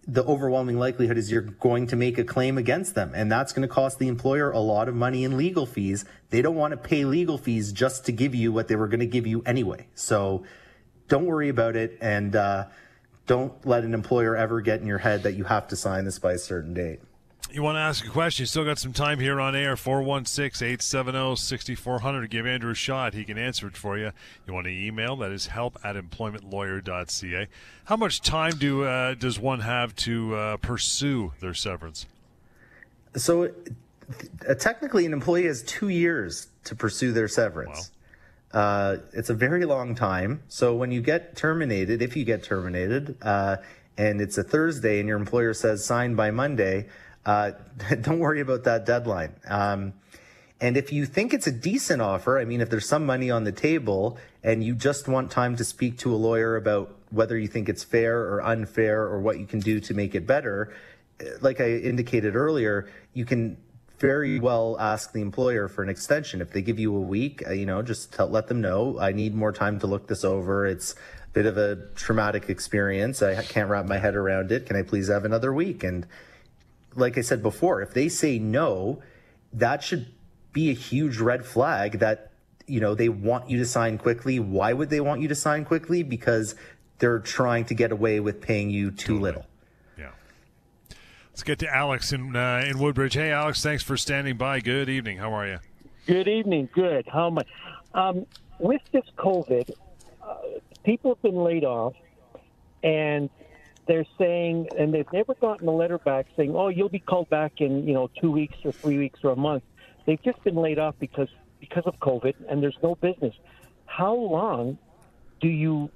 the 0.07 0.25
overwhelming 0.25 0.79
likelihood 0.79 1.17
is 1.17 1.31
you're 1.31 1.43
going 1.43 1.87
to 1.87 1.97
make 1.97 2.19
a 2.19 2.25
claim 2.25 2.59
against 2.59 2.95
them. 2.95 3.12
And 3.15 3.31
that's 3.31 3.53
going 3.53 3.67
to 3.67 3.73
cost 3.73 3.99
the 3.99 4.09
employer 4.09 4.51
a 4.51 4.59
lot 4.59 4.88
of 4.88 4.95
money 4.95 5.23
in 5.23 5.37
legal 5.37 5.67
fees. 5.67 6.05
They 6.31 6.43
don't 6.43 6.57
want 6.57 6.73
to 6.73 6.77
pay 6.77 7.05
legal 7.05 7.38
fees 7.38 7.73
just 7.73 8.05
to 8.07 8.12
give 8.12 8.35
you 8.35 8.53
what 8.53 8.67
they 8.67 8.75
were 8.75 8.88
going 8.88 9.01
to 9.01 9.07
give 9.07 9.27
you 9.27 9.43
anyway. 9.47 9.87
So 9.95 10.43
don't 11.12 11.27
worry 11.27 11.51
about 11.51 11.77
it 11.77 11.98
and 12.01 12.35
uh, 12.35 12.64
don't 13.27 13.66
let 13.66 13.85
an 13.85 13.92
employer 13.92 14.35
ever 14.35 14.62
get 14.62 14.81
in 14.81 14.87
your 14.87 14.96
head 14.96 15.22
that 15.25 15.35
you 15.35 15.44
have 15.44 15.68
to 15.68 15.77
sign 15.77 16.07
this 16.07 16.18
by 16.18 16.33
a 16.33 16.38
certain 16.38 16.72
date. 16.72 17.01
You 17.51 17.62
want 17.62 17.77
to 17.77 17.81
ask 17.81 18.07
a 18.07 18.09
question? 18.09 18.44
You 18.44 18.46
still 18.46 18.64
got 18.64 18.79
some 18.79 18.94
time 18.94 19.20
here 19.20 19.38
on 19.38 19.55
air. 19.55 19.77
416 19.77 20.66
870 20.66 21.37
6400. 21.37 22.31
Give 22.31 22.46
Andrew 22.46 22.70
a 22.70 22.75
shot. 22.75 23.12
He 23.12 23.25
can 23.25 23.37
answer 23.37 23.66
it 23.66 23.77
for 23.77 23.98
you. 23.98 24.12
You 24.46 24.55
want 24.55 24.64
to 24.64 24.72
email? 24.72 25.14
That 25.16 25.33
is 25.33 25.48
help 25.48 25.79
at 25.85 25.96
employmentlawyer.ca. 25.96 27.46
How 27.85 27.96
much 27.96 28.22
time 28.22 28.53
do 28.57 28.85
uh, 28.85 29.12
does 29.12 29.38
one 29.38 29.61
have 29.61 29.94
to 29.96 30.35
uh, 30.35 30.57
pursue 30.57 31.35
their 31.40 31.53
severance? 31.53 32.07
So, 33.16 33.51
uh, 34.48 34.55
technically, 34.55 35.05
an 35.05 35.12
employee 35.12 35.44
has 35.44 35.62
two 35.64 35.90
years 35.90 36.46
to 36.64 36.75
pursue 36.75 37.12
their 37.12 37.29
severance. 37.29 37.90
Wow. 37.90 38.02
Uh, 38.53 38.99
it's 39.12 39.31
a 39.31 39.35
very 39.35 39.65
long 39.65 39.95
time. 39.95 40.43
So, 40.49 40.75
when 40.75 40.91
you 40.91 41.01
get 41.01 41.37
terminated, 41.37 42.03
if 42.03 42.17
you 42.17 42.25
get 42.25 42.43
terminated, 42.43 43.17
uh, 43.23 43.57
and 43.97 44.21
it's 44.21 44.38
a 44.38 44.43
Thursday 44.43 45.01
and 45.01 45.09
your 45.09 45.19
employer 45.19 45.55
says 45.55 45.85
sign 45.85 46.15
by 46.15 46.31
Monday, 46.31 46.87
uh, 47.25 47.53
don't 48.01 48.19
worry 48.19 48.41
about 48.41 48.65
that 48.65 48.87
deadline. 48.87 49.35
Um, 49.49 49.95
and 50.61 50.77
if 50.77 50.93
you 50.93 51.07
think 51.07 51.35
it's 51.35 51.49
a 51.49 51.53
decent 51.53 52.01
offer, 52.01 52.38
I 52.38 52.45
mean, 52.45 52.61
if 52.61 52.71
there's 52.71 52.87
some 52.87 53.05
money 53.05 53.31
on 53.31 53.43
the 53.43 53.53
table 53.53 54.17
and 54.45 54.62
you 54.62 54.77
just 54.77 55.09
want 55.09 55.31
time 55.31 55.57
to 55.57 55.65
speak 55.65 55.99
to 55.99 56.15
a 56.15 56.17
lawyer 56.17 56.57
about 56.57 56.95
whether 57.11 57.37
you 57.37 57.49
think 57.49 57.69
it's 57.69 57.83
fair 57.83 58.21
or 58.21 58.43
unfair 58.43 59.03
or 59.03 59.21
what 59.21 59.41
you 59.41 59.47
can 59.47 59.59
do 59.59 59.81
to 59.81 59.93
make 59.93 60.15
it 60.15 60.25
better, 60.25 60.73
eh, 61.19 61.25
like 61.41 61.61
I 61.61 61.71
indicated 61.71 62.37
earlier, 62.37 62.88
you 63.12 63.25
can 63.25 63.57
very 64.03 64.41
well 64.41 64.77
ask 64.81 65.12
the 65.12 65.21
employer 65.21 65.69
for 65.69 65.85
an 65.85 65.88
extension. 65.88 66.41
If 66.41 66.51
they 66.51 66.61
give 66.61 66.81
you 66.81 66.95
a 66.97 67.01
week, 67.01 67.45
uh, 67.47 67.53
you 67.53 67.65
know, 67.65 67.83
just 67.83 68.12
tell, 68.12 68.27
let 68.27 68.49
them 68.49 68.61
know 68.61 68.99
I 68.99 69.12
need 69.12 69.33
more 69.33 69.53
time 69.53 69.79
to 69.79 69.87
look 69.87 70.09
this 70.09 70.25
over. 70.25 70.67
It's 70.67 70.93
a 70.93 70.97
bit 71.33 71.47
of 71.47 71.57
a 71.57 71.77
traumatic 71.95 72.51
experience. 72.51 73.23
I 73.23 73.41
can't 73.45 73.71
wrap 73.71 73.87
my 73.87 73.99
head 73.99 74.17
around 74.17 74.51
it. 74.51 74.67
Can 74.67 74.75
I 74.75 74.83
please 74.83 75.09
have 75.09 75.25
another 75.25 75.55
week? 75.55 75.85
And 75.85 76.05
like 76.97 77.17
I 77.17 77.21
said 77.21 77.45
before, 77.45 77.81
if 77.81 77.95
they 77.95 78.09
say 78.09 78.41
no, 78.41 79.01
that 79.53 79.85
should 79.85 80.12
be 80.53 80.69
a 80.69 80.75
huge 80.75 81.19
red 81.19 81.47
flag 81.47 82.01
that 82.01 82.33
you 82.67 82.81
know 82.81 82.97
they 82.97 83.09
want 83.09 83.49
you 83.49 83.59
to 83.59 83.67
sign 83.67 83.99
quickly. 83.99 84.41
Why 84.41 84.73
would 84.73 84.91
they 84.91 85.01
want 85.01 85.21
you 85.21 85.29
to 85.29 85.37
sign 85.37 85.65
quickly? 85.65 86.03
Because 86.03 86.57
they're 86.99 87.21
trying 87.21 87.67
to 87.67 87.75
get 87.75 87.93
away 87.93 88.19
with 88.19 88.41
paying 88.41 88.69
you 88.71 88.91
too 88.91 89.19
little. 89.21 89.47
Let's 91.33 91.45
get 91.45 91.59
to 91.61 91.75
Alex 91.75 92.12
in 92.12 92.37
uh, 92.37 92.62
in 92.66 92.79
Woodbridge. 92.79 93.14
Hey, 93.14 93.33
Alex, 93.33 93.62
thanks 93.62 93.83
for 93.83 93.97
standing 93.97 94.37
by. 94.37 94.61
Good 94.61 94.90
evening. 94.90 95.16
How 95.16 95.33
are 95.33 95.47
you? 95.47 95.61
Good 96.07 96.29
evening. 96.29 96.68
Good. 96.75 97.09
How 97.11 97.31
much? 97.31 97.49
Um, 97.95 98.27
with 98.59 98.83
this 98.92 99.05
COVID, 99.16 99.71
uh, 100.23 100.35
people 100.85 101.14
have 101.14 101.23
been 101.23 101.42
laid 101.42 101.64
off, 101.64 101.95
and 102.83 103.31
they're 103.87 104.05
saying, 104.18 104.68
and 104.79 104.92
they've 104.92 105.11
never 105.11 105.33
gotten 105.35 105.66
a 105.68 105.75
letter 105.75 105.97
back 105.97 106.27
saying, 106.37 106.55
"Oh, 106.55 106.68
you'll 106.68 106.90
be 106.90 106.99
called 106.99 107.31
back 107.31 107.62
in 107.62 107.88
you 107.88 107.95
know 107.95 108.11
two 108.21 108.31
weeks 108.31 108.59
or 108.62 108.73
three 108.73 108.99
weeks 108.99 109.21
or 109.25 109.31
a 109.31 109.37
month." 109.37 109.62
They've 110.05 110.23
just 110.23 110.45
been 110.45 110.57
laid 110.57 110.79
off 110.79 110.97
because 110.99 111.29
because 111.61 111.85
of 111.87 111.99
COVID, 111.99 112.35
and 112.51 112.62
there's 112.62 112.79
no 112.83 112.95
business. 112.97 113.35
How 113.87 114.14
long 114.14 114.77
do 115.40 115.49
you 115.49 115.90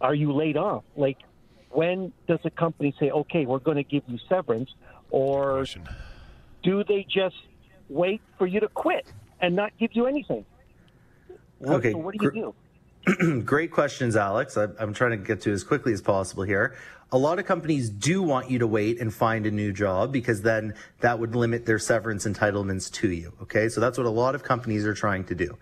are 0.00 0.14
you 0.14 0.32
laid 0.32 0.56
off? 0.56 0.82
Like, 0.96 1.18
when 1.70 2.12
does 2.26 2.40
a 2.44 2.50
company 2.50 2.94
say, 2.98 3.10
"Okay, 3.10 3.46
we're 3.46 3.58
going 3.58 3.76
to 3.76 3.82
give 3.84 4.02
you 4.06 4.18
severance," 4.28 4.70
or 5.10 5.64
do 6.62 6.84
they 6.84 7.06
just 7.08 7.36
wait 7.88 8.20
for 8.38 8.46
you 8.46 8.60
to 8.60 8.68
quit 8.68 9.06
and 9.40 9.56
not 9.56 9.72
give 9.78 9.90
you 9.94 10.06
anything? 10.06 10.44
Okay, 11.64 11.92
so 11.92 11.98
what 11.98 12.16
do 12.16 12.24
you 12.24 12.30
do? 12.30 13.42
Great 13.44 13.70
questions, 13.70 14.16
Alex. 14.16 14.56
I'm 14.56 14.92
trying 14.94 15.12
to 15.12 15.16
get 15.16 15.40
to 15.42 15.52
as 15.52 15.64
quickly 15.64 15.92
as 15.92 16.02
possible 16.02 16.42
here. 16.42 16.76
A 17.12 17.18
lot 17.18 17.38
of 17.38 17.44
companies 17.44 17.90
do 17.90 18.22
want 18.22 18.50
you 18.50 18.60
to 18.60 18.66
wait 18.66 19.00
and 19.00 19.12
find 19.12 19.46
a 19.46 19.50
new 19.50 19.72
job 19.72 20.12
because 20.12 20.42
then 20.42 20.74
that 21.00 21.18
would 21.18 21.34
limit 21.34 21.66
their 21.66 21.78
severance 21.78 22.26
entitlements 22.26 22.90
to 22.92 23.10
you. 23.10 23.32
Okay, 23.42 23.68
so 23.68 23.80
that's 23.80 23.98
what 23.98 24.06
a 24.06 24.10
lot 24.10 24.34
of 24.34 24.42
companies 24.42 24.86
are 24.86 24.94
trying 24.94 25.24
to 25.24 25.34
do. 25.34 25.58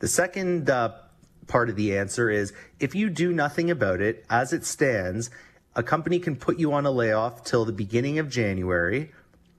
The 0.00 0.08
second 0.08 0.68
uh, 0.68 0.92
part 1.46 1.70
of 1.70 1.76
the 1.76 1.96
answer 1.96 2.28
is 2.28 2.52
if 2.80 2.94
you 2.94 3.08
do 3.08 3.32
nothing 3.32 3.70
about 3.70 4.00
it, 4.00 4.24
as 4.28 4.52
it 4.52 4.64
stands, 4.64 5.30
a 5.80 5.82
company 5.82 6.18
can 6.18 6.36
put 6.36 6.58
you 6.58 6.72
on 6.74 6.86
a 6.86 6.90
layoff 6.90 7.42
till 7.42 7.64
the 7.64 7.72
beginning 7.72 8.18
of 8.18 8.28
January. 8.28 9.10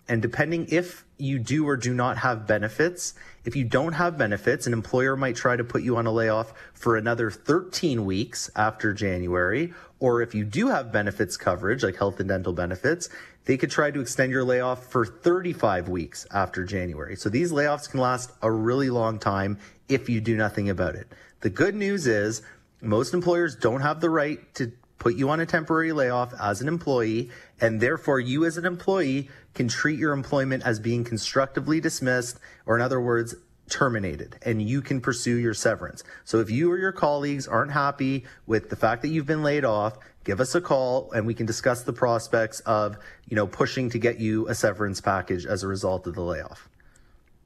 And 0.08 0.22
depending 0.22 0.68
if 0.70 1.06
you 1.18 1.40
do 1.40 1.68
or 1.68 1.76
do 1.78 1.94
not 1.94 2.18
have 2.20 2.46
benefits, 2.46 3.14
if 3.44 3.56
you 3.56 3.64
don't 3.64 3.94
have 3.94 4.18
benefits, 4.18 4.68
an 4.68 4.74
employer 4.74 5.16
might 5.16 5.36
try 5.36 5.56
to 5.56 5.64
put 5.64 5.82
you 5.84 5.98
on 5.98 6.06
a 6.06 6.12
layoff 6.12 6.54
for 6.74 6.96
another 6.96 7.32
13 7.32 8.06
weeks 8.06 8.52
after 8.56 8.94
January. 8.94 9.74
Or 10.00 10.22
if 10.22 10.36
you 10.36 10.44
do 10.46 10.68
have 10.68 10.92
benefits 10.92 11.38
coverage, 11.38 11.84
like 11.84 11.96
health 11.96 12.20
and 12.20 12.30
dental 12.30 12.54
benefits, 12.54 13.10
they 13.46 13.58
could 13.58 13.72
try 13.72 13.90
to 13.90 14.00
extend 14.00 14.32
your 14.32 14.44
layoff 14.44 14.86
for 14.86 15.06
35 15.06 15.90
weeks 15.90 16.28
after 16.32 16.64
January. 16.64 17.16
So 17.16 17.30
these 17.30 17.52
layoffs 17.52 17.90
can 17.90 18.00
last 18.00 18.32
a 18.42 18.52
really 18.52 18.90
long 18.90 19.18
time 19.18 19.58
if 19.90 20.08
you 20.08 20.22
do 20.22 20.36
nothing 20.36 20.70
about 20.70 20.96
it. 20.96 21.08
The 21.40 21.50
good 21.50 21.74
news 21.74 22.06
is 22.06 22.44
most 22.82 23.14
employers 23.14 23.56
don't 23.56 23.82
have 23.82 24.02
the 24.02 24.10
right 24.10 24.54
to 24.56 24.72
put 25.02 25.16
you 25.16 25.32
on 25.32 25.40
a 25.40 25.46
temporary 25.48 25.92
layoff 25.92 26.32
as 26.40 26.62
an 26.62 26.68
employee, 26.68 27.32
and 27.60 27.82
therefore 27.82 28.20
you 28.20 28.46
as 28.46 28.56
an 28.56 28.68
employee 28.68 29.28
can 29.56 29.68
treat 29.68 29.98
your 29.98 30.14
employment 30.14 30.62
as 30.64 30.80
being 30.80 31.04
constructively 31.04 31.82
dismissed, 31.82 32.40
or 32.68 32.76
in 32.76 32.84
other 32.84 33.02
words, 33.02 33.34
terminated, 33.68 34.38
and 34.44 34.62
you 34.62 34.80
can 34.80 35.02
pursue 35.02 35.38
your 35.38 35.56
severance. 35.56 36.04
So 36.24 36.40
if 36.40 36.52
you 36.52 36.72
or 36.72 36.78
your 36.78 36.92
colleagues 36.92 37.48
aren't 37.48 37.72
happy 37.72 38.26
with 38.46 38.70
the 38.70 38.76
fact 38.76 39.02
that 39.02 39.08
you've 39.08 39.26
been 39.26 39.42
laid 39.42 39.66
off, 39.66 39.98
give 40.24 40.40
us 40.40 40.54
a 40.54 40.62
call 40.62 41.12
and 41.14 41.26
we 41.26 41.34
can 41.34 41.48
discuss 41.48 41.82
the 41.82 41.94
prospects 41.94 42.60
of, 42.60 42.96
you 43.28 43.36
know, 43.36 43.48
pushing 43.48 43.90
to 43.90 43.98
get 43.98 44.20
you 44.20 44.48
a 44.50 44.54
severance 44.54 45.02
package 45.02 45.48
as 45.48 45.64
a 45.64 45.68
result 45.68 46.06
of 46.06 46.14
the 46.14 46.22
layoff. 46.22 46.70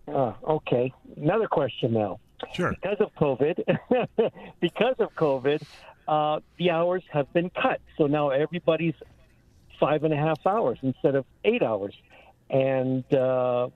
Uh, 0.10 0.34
okay. 0.46 0.94
Another 1.16 1.48
question 1.48 1.94
now. 1.94 2.20
Sure. 2.54 2.72
Because 2.72 2.98
of 3.00 3.16
COVID, 3.16 3.64
because 4.60 4.96
of 5.00 5.16
COVID, 5.16 5.62
uh, 6.08 6.40
the 6.58 6.72
hours 6.72 7.04
have 7.12 7.32
been 7.34 7.50
cut. 7.50 7.80
So 7.98 8.08
now 8.08 8.30
everybody's 8.30 8.96
five 9.80 10.04
and 10.04 10.14
a 10.14 10.18
half 10.18 10.46
hours 10.46 10.80
instead 10.82 11.16
of 11.16 11.26
eight 11.44 11.64
hours. 11.64 11.96
And 12.50 13.04
uh, 13.14 13.70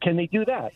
can 0.00 0.16
they 0.16 0.26
do 0.26 0.44
that? 0.44 0.72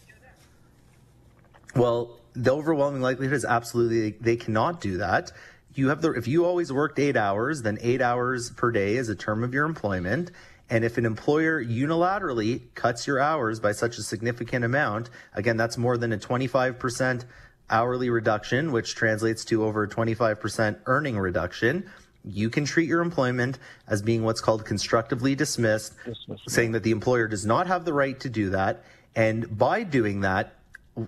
Well, 1.76 2.18
the 2.34 2.52
overwhelming 2.52 3.02
likelihood 3.02 3.36
is 3.36 3.44
absolutely 3.44 4.10
they 4.20 4.36
cannot 4.36 4.80
do 4.80 4.98
that. 4.98 5.32
You 5.74 5.88
have 5.88 6.02
the 6.02 6.12
if 6.12 6.28
you 6.28 6.44
always 6.44 6.72
worked 6.72 6.98
eight 6.98 7.16
hours, 7.16 7.62
then 7.62 7.78
eight 7.80 8.00
hours 8.00 8.50
per 8.50 8.70
day 8.70 8.96
is 8.96 9.08
a 9.08 9.14
term 9.14 9.42
of 9.42 9.54
your 9.54 9.64
employment. 9.64 10.30
And 10.70 10.84
if 10.84 10.96
an 10.96 11.04
employer 11.04 11.62
unilaterally 11.62 12.62
cuts 12.74 13.06
your 13.06 13.20
hours 13.20 13.60
by 13.60 13.72
such 13.72 13.98
a 13.98 14.02
significant 14.02 14.64
amount, 14.64 15.10
again, 15.34 15.56
that's 15.56 15.76
more 15.76 15.98
than 15.98 16.12
a 16.12 16.16
25% 16.16 17.24
hourly 17.70 18.10
reduction, 18.10 18.72
which 18.72 18.94
translates 18.94 19.44
to 19.46 19.64
over 19.64 19.86
25% 19.86 20.78
earning 20.86 21.18
reduction, 21.18 21.88
you 22.24 22.48
can 22.48 22.64
treat 22.64 22.88
your 22.88 23.02
employment 23.02 23.58
as 23.86 24.02
being 24.02 24.22
what's 24.22 24.40
called 24.40 24.64
constructively 24.64 25.34
dismissed, 25.34 25.94
dismissed, 26.04 26.50
saying 26.50 26.72
that 26.72 26.82
the 26.82 26.90
employer 26.90 27.28
does 27.28 27.44
not 27.44 27.66
have 27.66 27.84
the 27.84 27.92
right 27.92 28.18
to 28.20 28.28
do 28.28 28.50
that. 28.50 28.84
And 29.14 29.56
by 29.56 29.82
doing 29.82 30.20
that, 30.20 30.54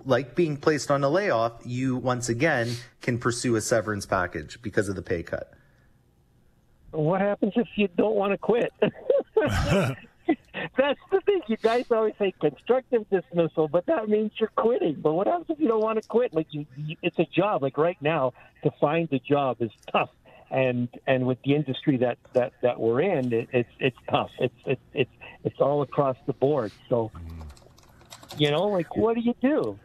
like 0.05 0.35
being 0.35 0.57
placed 0.57 0.91
on 0.91 1.03
a 1.03 1.09
layoff, 1.09 1.53
you 1.65 1.95
once 1.95 2.29
again 2.29 2.71
can 3.01 3.17
pursue 3.17 3.55
a 3.55 3.61
severance 3.61 4.05
package 4.05 4.61
because 4.61 4.89
of 4.89 4.95
the 4.95 5.01
pay 5.01 5.23
cut. 5.23 5.53
What 6.91 7.21
happens 7.21 7.53
if 7.55 7.67
you 7.75 7.87
don't 7.97 8.15
want 8.15 8.33
to 8.33 8.37
quit? 8.37 8.71
You 11.47 11.57
guys 11.57 11.85
always 11.91 12.13
say 12.19 12.33
constructive 12.39 13.09
dismissal, 13.09 13.67
but 13.67 13.85
that 13.85 14.09
means 14.09 14.31
you're 14.37 14.51
quitting. 14.55 14.95
But 15.01 15.13
what 15.13 15.27
happens 15.27 15.47
if 15.49 15.59
you 15.59 15.67
don't 15.67 15.81
want 15.81 16.01
to 16.01 16.07
quit? 16.07 16.33
Like 16.33 16.47
you, 16.51 16.65
you, 16.75 16.97
it's 17.01 17.17
a 17.19 17.25
job. 17.25 17.63
Like 17.63 17.77
right 17.77 17.97
now, 18.01 18.33
to 18.63 18.71
find 18.81 19.07
a 19.13 19.19
job 19.19 19.57
is 19.61 19.71
tough, 19.91 20.09
and 20.51 20.89
and 21.05 21.25
with 21.25 21.37
the 21.43 21.55
industry 21.55 21.97
that 21.97 22.17
that 22.33 22.53
that 22.61 22.79
we're 22.79 23.01
in, 23.01 23.31
it, 23.33 23.49
it's 23.53 23.69
it's 23.79 23.97
tough. 24.09 24.31
It's 24.39 24.55
it's 24.65 24.81
it's 24.93 25.11
it's 25.45 25.59
all 25.61 25.81
across 25.81 26.17
the 26.25 26.33
board. 26.33 26.71
So, 26.89 27.11
you 28.37 28.51
know, 28.51 28.67
like 28.67 28.97
what 28.97 29.15
do 29.15 29.21
you 29.21 29.35
do? 29.41 29.79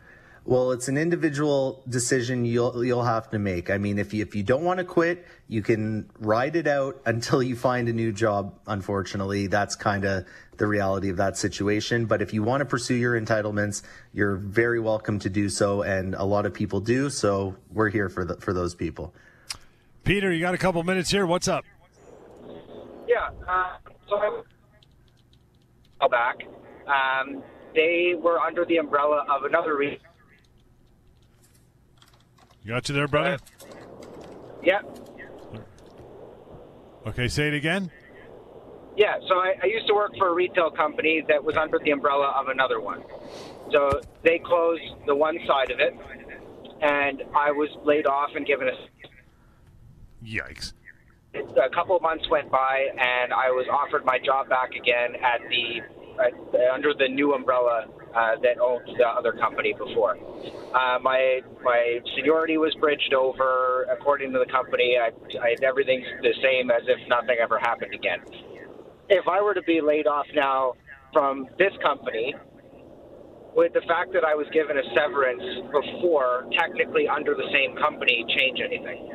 Well, 0.44 0.72
it's 0.72 0.88
an 0.88 0.98
individual 0.98 1.84
decision 1.88 2.44
you'll 2.44 2.84
you'll 2.84 3.04
have 3.04 3.30
to 3.30 3.38
make. 3.38 3.70
I 3.70 3.78
mean, 3.78 3.98
if 3.98 4.12
you 4.12 4.22
if 4.22 4.34
you 4.34 4.42
don't 4.42 4.64
want 4.64 4.78
to 4.78 4.84
quit, 4.84 5.24
you 5.46 5.62
can 5.62 6.10
ride 6.18 6.56
it 6.56 6.66
out 6.66 7.00
until 7.06 7.40
you 7.42 7.54
find 7.54 7.88
a 7.88 7.92
new 7.92 8.10
job. 8.10 8.58
Unfortunately, 8.66 9.46
that's 9.46 9.76
kind 9.76 10.04
of 10.04 10.26
the 10.56 10.66
reality 10.66 11.10
of 11.10 11.16
that 11.18 11.36
situation. 11.36 12.06
But 12.06 12.22
if 12.22 12.34
you 12.34 12.42
want 12.42 12.60
to 12.60 12.64
pursue 12.64 12.96
your 12.96 13.20
entitlements, 13.20 13.82
you're 14.12 14.34
very 14.34 14.80
welcome 14.80 15.20
to 15.20 15.30
do 15.30 15.48
so, 15.48 15.82
and 15.82 16.16
a 16.16 16.24
lot 16.24 16.44
of 16.44 16.52
people 16.52 16.80
do. 16.80 17.08
So 17.08 17.54
we're 17.72 17.90
here 17.90 18.08
for 18.08 18.24
the, 18.24 18.34
for 18.36 18.52
those 18.52 18.74
people. 18.74 19.14
Peter, 20.02 20.32
you 20.32 20.40
got 20.40 20.54
a 20.54 20.58
couple 20.58 20.82
minutes 20.82 21.08
here. 21.08 21.24
What's 21.24 21.46
up? 21.46 21.64
Yeah. 23.06 23.30
Uh, 23.46 23.76
so 24.08 24.44
I 26.00 26.08
back. 26.08 26.38
Um, 26.88 27.44
they 27.76 28.14
were 28.20 28.40
under 28.40 28.64
the 28.64 28.78
umbrella 28.78 29.24
of 29.30 29.44
another 29.44 29.76
reason 29.76 30.00
you 32.64 32.70
got 32.70 32.88
you 32.88 32.94
there, 32.94 33.08
brother? 33.08 33.38
Yep. 34.62 34.98
Okay, 37.06 37.28
say 37.28 37.48
it 37.48 37.54
again. 37.54 37.90
Yeah, 38.96 39.16
so 39.28 39.36
I, 39.36 39.54
I 39.62 39.66
used 39.66 39.86
to 39.88 39.94
work 39.94 40.12
for 40.18 40.28
a 40.28 40.34
retail 40.34 40.70
company 40.70 41.24
that 41.28 41.42
was 41.42 41.56
under 41.56 41.78
the 41.78 41.90
umbrella 41.90 42.32
of 42.38 42.48
another 42.48 42.80
one. 42.80 43.02
So 43.72 44.00
they 44.22 44.38
closed 44.38 44.82
the 45.06 45.14
one 45.14 45.38
side 45.46 45.70
of 45.70 45.80
it, 45.80 45.94
and 46.82 47.22
I 47.34 47.50
was 47.50 47.70
laid 47.84 48.06
off 48.06 48.30
and 48.36 48.46
given 48.46 48.68
a. 48.68 48.72
Yikes. 50.24 50.74
A 51.34 51.70
couple 51.74 51.96
of 51.96 52.02
months 52.02 52.28
went 52.30 52.50
by, 52.50 52.88
and 52.92 53.32
I 53.32 53.50
was 53.50 53.66
offered 53.72 54.04
my 54.04 54.18
job 54.18 54.50
back 54.50 54.74
again 54.74 55.16
at 55.16 55.40
the 55.48 55.80
at, 56.22 56.34
under 56.72 56.92
the 56.92 57.08
new 57.08 57.32
umbrella 57.32 57.86
uh, 58.14 58.36
that 58.42 58.58
owned 58.60 58.86
the 58.98 59.06
other 59.06 59.32
company 59.32 59.72
before. 59.72 60.16
Uh, 60.74 60.98
my 61.00 61.40
my 61.62 62.00
seniority 62.16 62.58
was 62.58 62.74
bridged 62.80 63.14
over. 63.14 63.86
According 63.90 64.32
to 64.32 64.38
the 64.38 64.50
company, 64.50 64.96
I, 64.98 65.10
I 65.38 65.56
everything's 65.62 66.06
the 66.22 66.34
same 66.42 66.70
as 66.70 66.82
if 66.86 66.98
nothing 67.08 67.36
ever 67.40 67.58
happened 67.58 67.94
again. 67.94 68.20
If 69.08 69.28
I 69.28 69.40
were 69.40 69.54
to 69.54 69.62
be 69.62 69.80
laid 69.80 70.06
off 70.06 70.26
now 70.34 70.74
from 71.12 71.48
this 71.58 71.72
company, 71.82 72.34
would 73.54 73.74
the 73.74 73.82
fact 73.82 74.12
that 74.14 74.24
I 74.24 74.34
was 74.34 74.46
given 74.52 74.78
a 74.78 74.82
severance 74.94 75.42
before, 75.70 76.46
technically 76.52 77.08
under 77.08 77.34
the 77.34 77.48
same 77.52 77.76
company, 77.76 78.24
change 78.28 78.60
anything? 78.60 79.12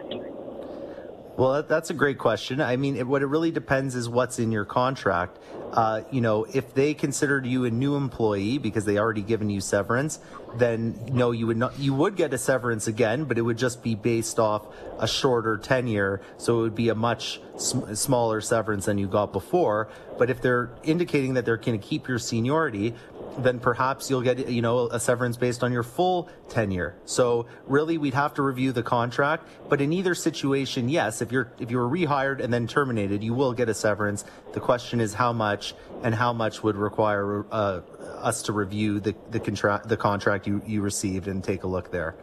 Well, 1.37 1.61
that's 1.61 1.91
a 1.91 1.93
great 1.93 2.17
question. 2.17 2.61
I 2.61 2.77
mean, 2.77 2.97
it, 2.97 3.05
what 3.05 3.21
it 3.21 3.27
really 3.27 3.51
depends 3.51 3.95
is 3.95 4.09
what's 4.09 4.39
in 4.39 4.51
your 4.51 4.65
contract. 4.65 5.37
Uh, 5.71 6.01
you 6.11 6.21
know, 6.21 6.45
if 6.45 6.73
they 6.73 6.93
considered 6.93 7.45
you 7.45 7.65
a 7.65 7.69
new 7.69 7.95
employee 7.95 8.57
because 8.57 8.85
they 8.85 8.97
already 8.97 9.21
given 9.21 9.49
you 9.49 9.59
severance, 9.59 10.19
then 10.55 10.97
no, 11.11 11.31
you 11.31 11.47
would 11.47 11.57
not. 11.57 11.77
You 11.77 11.93
would 11.93 12.15
get 12.15 12.33
a 12.33 12.37
severance 12.37 12.87
again, 12.87 13.25
but 13.25 13.37
it 13.37 13.41
would 13.41 13.57
just 13.57 13.83
be 13.83 13.95
based 13.95 14.39
off 14.39 14.65
a 14.99 15.07
shorter 15.07 15.57
tenure, 15.57 16.21
so 16.37 16.59
it 16.59 16.61
would 16.61 16.75
be 16.75 16.89
a 16.89 16.95
much 16.95 17.41
sm- 17.57 17.93
smaller 17.93 18.41
severance 18.41 18.85
than 18.85 18.97
you 18.97 19.07
got 19.07 19.33
before. 19.33 19.89
But 20.17 20.29
if 20.29 20.41
they're 20.41 20.71
indicating 20.83 21.33
that 21.35 21.45
they're 21.45 21.57
going 21.57 21.79
to 21.79 21.85
keep 21.85 22.07
your 22.07 22.17
seniority, 22.17 22.95
then 23.37 23.59
perhaps 23.59 24.09
you'll 24.09 24.21
get 24.21 24.49
you 24.49 24.61
know 24.61 24.87
a 24.87 24.99
severance 24.99 25.37
based 25.37 25.63
on 25.63 25.71
your 25.71 25.83
full 25.83 26.29
tenure. 26.49 26.95
So 27.05 27.45
really, 27.67 27.97
we'd 27.97 28.13
have 28.13 28.33
to 28.35 28.41
review 28.41 28.71
the 28.71 28.83
contract. 28.83 29.47
But 29.69 29.81
in 29.81 29.93
either 29.93 30.15
situation, 30.15 30.89
yes, 30.89 31.21
if 31.21 31.31
you're 31.31 31.51
if 31.59 31.69
you 31.71 31.77
were 31.77 31.89
rehired 31.89 32.43
and 32.43 32.53
then 32.53 32.67
terminated, 32.67 33.23
you 33.23 33.33
will 33.33 33.53
get 33.53 33.69
a 33.69 33.73
severance. 33.73 34.23
The 34.53 34.59
question 34.59 34.99
is 35.01 35.13
how 35.13 35.33
much 35.33 35.56
and 36.03 36.13
how 36.13 36.33
much 36.33 36.63
would 36.63 36.75
require 36.75 37.45
uh, 37.51 37.81
us 38.17 38.41
to 38.43 38.53
review 38.53 38.99
the 38.99 39.15
the 39.31 39.39
contract 39.39 39.87
the 39.87 39.97
contract 39.97 40.47
you 40.47 40.61
you 40.65 40.81
received 40.81 41.27
and 41.27 41.43
take 41.43 41.63
a 41.63 41.67
look 41.67 41.91
there. 41.91 42.15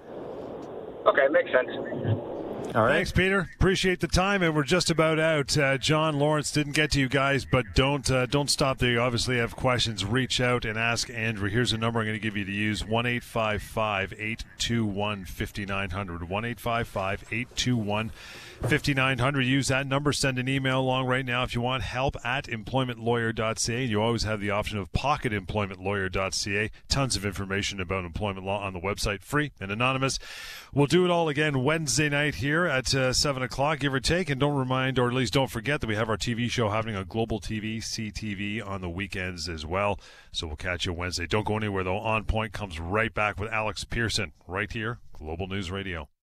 Okay, 1.06 1.28
makes 1.30 1.50
sense. 1.52 1.70
All 2.74 2.82
right. 2.82 2.94
Thanks, 2.94 3.12
Peter. 3.12 3.48
Appreciate 3.56 4.00
the 4.00 4.08
time, 4.08 4.42
and 4.42 4.54
we're 4.54 4.64
just 4.64 4.90
about 4.90 5.18
out. 5.20 5.56
Uh, 5.56 5.78
John 5.78 6.18
Lawrence 6.18 6.50
didn't 6.50 6.72
get 6.72 6.90
to 6.92 7.00
you 7.00 7.08
guys, 7.08 7.44
but 7.44 7.66
don't 7.74 8.10
uh, 8.10 8.26
don't 8.26 8.50
stop 8.50 8.78
there. 8.78 8.90
You 8.90 9.00
obviously 9.00 9.38
have 9.38 9.54
questions. 9.54 10.04
Reach 10.04 10.40
out 10.40 10.64
and 10.64 10.78
ask 10.78 11.08
Andrew. 11.10 11.48
Here's 11.48 11.72
a 11.72 11.78
number 11.78 12.00
I'm 12.00 12.06
going 12.06 12.16
to 12.16 12.22
give 12.22 12.36
you 12.36 12.44
to 12.44 12.52
use: 12.52 12.84
one 12.84 13.06
eight 13.06 13.22
five 13.22 13.62
five 13.62 14.12
eight 14.18 14.44
two 14.58 14.84
one 14.84 15.24
fifty 15.24 15.66
nine 15.66 15.90
hundred. 15.90 16.28
One 16.28 16.44
eight 16.44 16.58
five 16.58 16.88
five 16.88 17.24
eight 17.30 17.48
two 17.54 17.76
one. 17.76 18.10
5900 18.62 19.42
use 19.42 19.68
that 19.68 19.86
number 19.86 20.10
send 20.10 20.38
an 20.38 20.48
email 20.48 20.80
along 20.80 21.06
right 21.06 21.26
now 21.26 21.42
if 21.42 21.54
you 21.54 21.60
want 21.60 21.82
help 21.82 22.16
at 22.24 22.46
employmentlawyer.ca 22.46 23.84
you 23.84 24.00
always 24.00 24.22
have 24.22 24.40
the 24.40 24.50
option 24.50 24.78
of 24.78 24.90
pocketemploymentlawyer.ca 24.92 26.70
tons 26.88 27.14
of 27.14 27.26
information 27.26 27.78
about 27.78 28.06
employment 28.06 28.46
law 28.46 28.60
on 28.64 28.72
the 28.72 28.80
website 28.80 29.20
free 29.22 29.52
and 29.60 29.70
anonymous 29.70 30.18
we'll 30.72 30.86
do 30.86 31.04
it 31.04 31.10
all 31.10 31.28
again 31.28 31.62
wednesday 31.62 32.08
night 32.08 32.36
here 32.54 32.66
at 32.66 32.94
uh, 32.94 33.12
7 33.12 33.42
o'clock 33.42 33.80
give 33.80 33.92
or 33.92 33.98
take 33.98 34.30
and 34.30 34.38
don't 34.38 34.54
remind 34.54 34.96
or 34.96 35.08
at 35.08 35.14
least 35.14 35.32
don't 35.32 35.50
forget 35.50 35.80
that 35.80 35.88
we 35.88 35.96
have 35.96 36.08
our 36.08 36.16
tv 36.16 36.48
show 36.48 36.68
happening 36.68 36.94
on 36.94 37.04
global 37.04 37.40
tv 37.40 37.78
ctv 37.78 38.64
on 38.64 38.80
the 38.80 38.88
weekends 38.88 39.48
as 39.48 39.66
well. 39.66 39.98
So 40.30 40.46
we'll 40.46 40.54
catch 40.54 40.86
you 40.86 40.92
wednesday. 40.92 41.26
Don't 41.26 41.44
go 41.44 41.56
anywhere 41.56 41.82
though. 41.82 41.98
On 41.98 42.22
point 42.22 42.52
comes 42.52 42.78
right 42.78 43.12
back 43.12 43.40
with 43.40 43.52
alex 43.52 43.82
pierson 43.82 44.30
right 44.46 44.70
here 44.70 45.00
global 45.12 45.48
news 45.48 45.72
radio 45.72 46.08